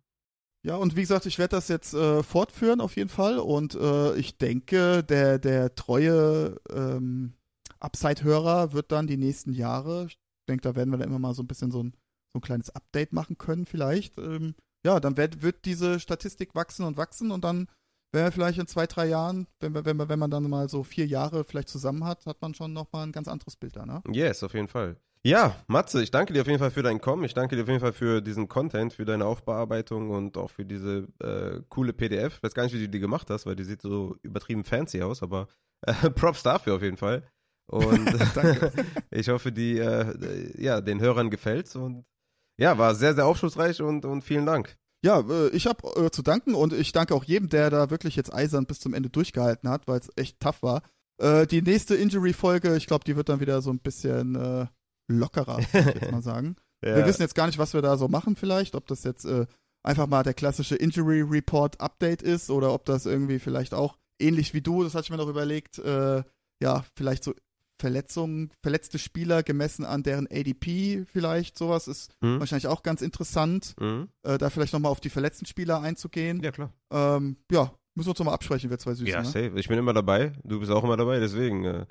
[0.62, 3.38] Ja, und wie gesagt, ich werde das jetzt äh, fortführen auf jeden Fall.
[3.38, 7.32] Und äh, ich denke, der, der treue ähm,
[7.80, 10.08] Upside-Hörer wird dann die nächsten Jahre,
[10.50, 11.92] denke, da werden wir dann immer mal so ein bisschen so ein,
[12.32, 14.18] so ein kleines Update machen können, vielleicht.
[14.18, 14.54] Ähm,
[14.84, 17.66] ja, dann wird, wird diese Statistik wachsen und wachsen und dann
[18.12, 21.06] wenn wir vielleicht in zwei, drei Jahren, wenn, wenn, wenn man dann mal so vier
[21.06, 24.02] Jahre vielleicht zusammen hat, hat man schon nochmal ein ganz anderes Bild da, ne?
[24.10, 24.96] Yes, auf jeden Fall.
[25.22, 27.24] Ja, Matze, ich danke dir auf jeden Fall für dein Kommen.
[27.24, 30.64] Ich danke dir auf jeden Fall für diesen Content, für deine Aufbearbeitung und auch für
[30.64, 32.38] diese äh, coole PDF.
[32.38, 35.02] Ich weiß gar nicht, wie du die gemacht hast, weil die sieht so übertrieben fancy
[35.02, 35.46] aus, aber
[35.82, 37.22] äh, Props dafür auf jeden Fall.
[37.70, 38.08] Und
[39.10, 42.04] ich hoffe, die, äh, ja, den Hörern gefällt's und
[42.58, 44.76] ja, war sehr, sehr aufschlussreich und, und vielen Dank.
[45.02, 48.16] Ja, äh, ich habe äh, zu danken und ich danke auch jedem, der da wirklich
[48.16, 50.82] jetzt eisern bis zum Ende durchgehalten hat, weil es echt tough war.
[51.18, 54.66] Äh, die nächste Injury-Folge, ich glaube, die wird dann wieder so ein bisschen äh,
[55.08, 56.56] lockerer, würde ich mal sagen.
[56.84, 56.96] ja.
[56.96, 59.46] Wir wissen jetzt gar nicht, was wir da so machen vielleicht, ob das jetzt äh,
[59.82, 64.52] einfach mal der klassische Injury Report Update ist oder ob das irgendwie vielleicht auch ähnlich
[64.52, 66.22] wie du, das hatte ich mir noch überlegt, äh,
[66.62, 67.34] ja, vielleicht so
[67.80, 72.38] Verletzungen, verletzte Spieler gemessen an deren ADP vielleicht, sowas ist mhm.
[72.38, 74.08] wahrscheinlich auch ganz interessant, mhm.
[74.22, 76.40] äh, da vielleicht nochmal auf die verletzten Spieler einzugehen.
[76.42, 76.72] Ja, klar.
[76.92, 79.06] Ähm, ja, müssen wir uns nochmal absprechen, wir zwei Süßen.
[79.06, 79.26] Ja, ne?
[79.26, 79.52] safe.
[79.56, 81.86] Ich bin immer dabei, du bist auch immer dabei, deswegen, äh,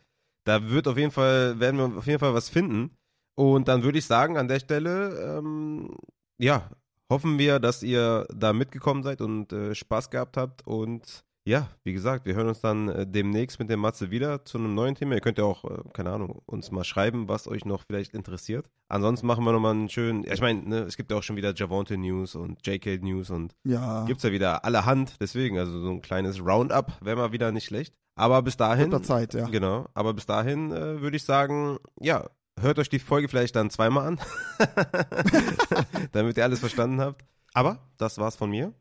[0.46, 2.92] da wird auf jeden Fall, werden wir auf jeden Fall was finden.
[3.36, 5.96] Und dann würde ich sagen, an der Stelle, ähm,
[6.38, 6.70] ja,
[7.10, 11.94] hoffen wir, dass ihr da mitgekommen seid und äh, Spaß gehabt habt und ja, wie
[11.94, 15.16] gesagt, wir hören uns dann äh, demnächst mit dem Matze wieder zu einem neuen Thema.
[15.16, 18.70] Ihr könnt ja auch, äh, keine Ahnung, uns mal schreiben, was euch noch vielleicht interessiert.
[18.88, 21.38] Ansonsten machen wir nochmal einen schönen, ja, ich meine, ne, es gibt ja auch schon
[21.38, 24.08] wieder Javonte News und JK News und ja.
[24.08, 25.16] es ja wieder allerhand.
[25.20, 27.96] Deswegen, also so ein kleines Roundup wäre mal wieder nicht schlecht.
[28.14, 28.90] Aber bis dahin.
[28.92, 29.48] Mit Zeit, ja.
[29.48, 29.88] Genau.
[29.96, 34.06] Aber bis dahin äh, würde ich sagen, ja, hört euch die Folge vielleicht dann zweimal
[34.06, 34.20] an.
[36.12, 37.26] damit ihr alles verstanden habt.
[37.56, 38.72] Aber das war's von mir.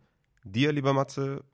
[0.44, 1.44] Dir, lieber Matze,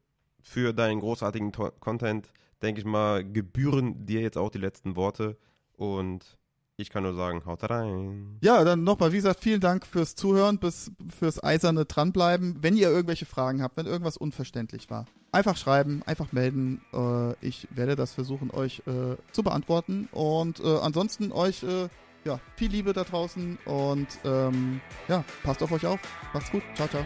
[0.44, 5.36] für deinen großartigen to Content, denke ich mal, gebühren dir jetzt auch die letzten Worte.
[5.72, 6.38] Und
[6.76, 8.38] ich kann nur sagen, haut rein.
[8.42, 12.58] Ja, dann nochmal, wie gesagt, vielen Dank fürs Zuhören, bis, fürs eiserne Dranbleiben.
[12.60, 16.82] Wenn ihr irgendwelche Fragen habt, wenn irgendwas unverständlich war, einfach schreiben, einfach melden.
[16.92, 20.08] Äh, ich werde das versuchen, euch äh, zu beantworten.
[20.12, 21.88] Und äh, ansonsten euch äh,
[22.24, 26.00] ja, viel Liebe da draußen und ähm, ja, passt auf euch auf.
[26.32, 26.62] Macht's gut.
[26.74, 27.04] Ciao, ciao.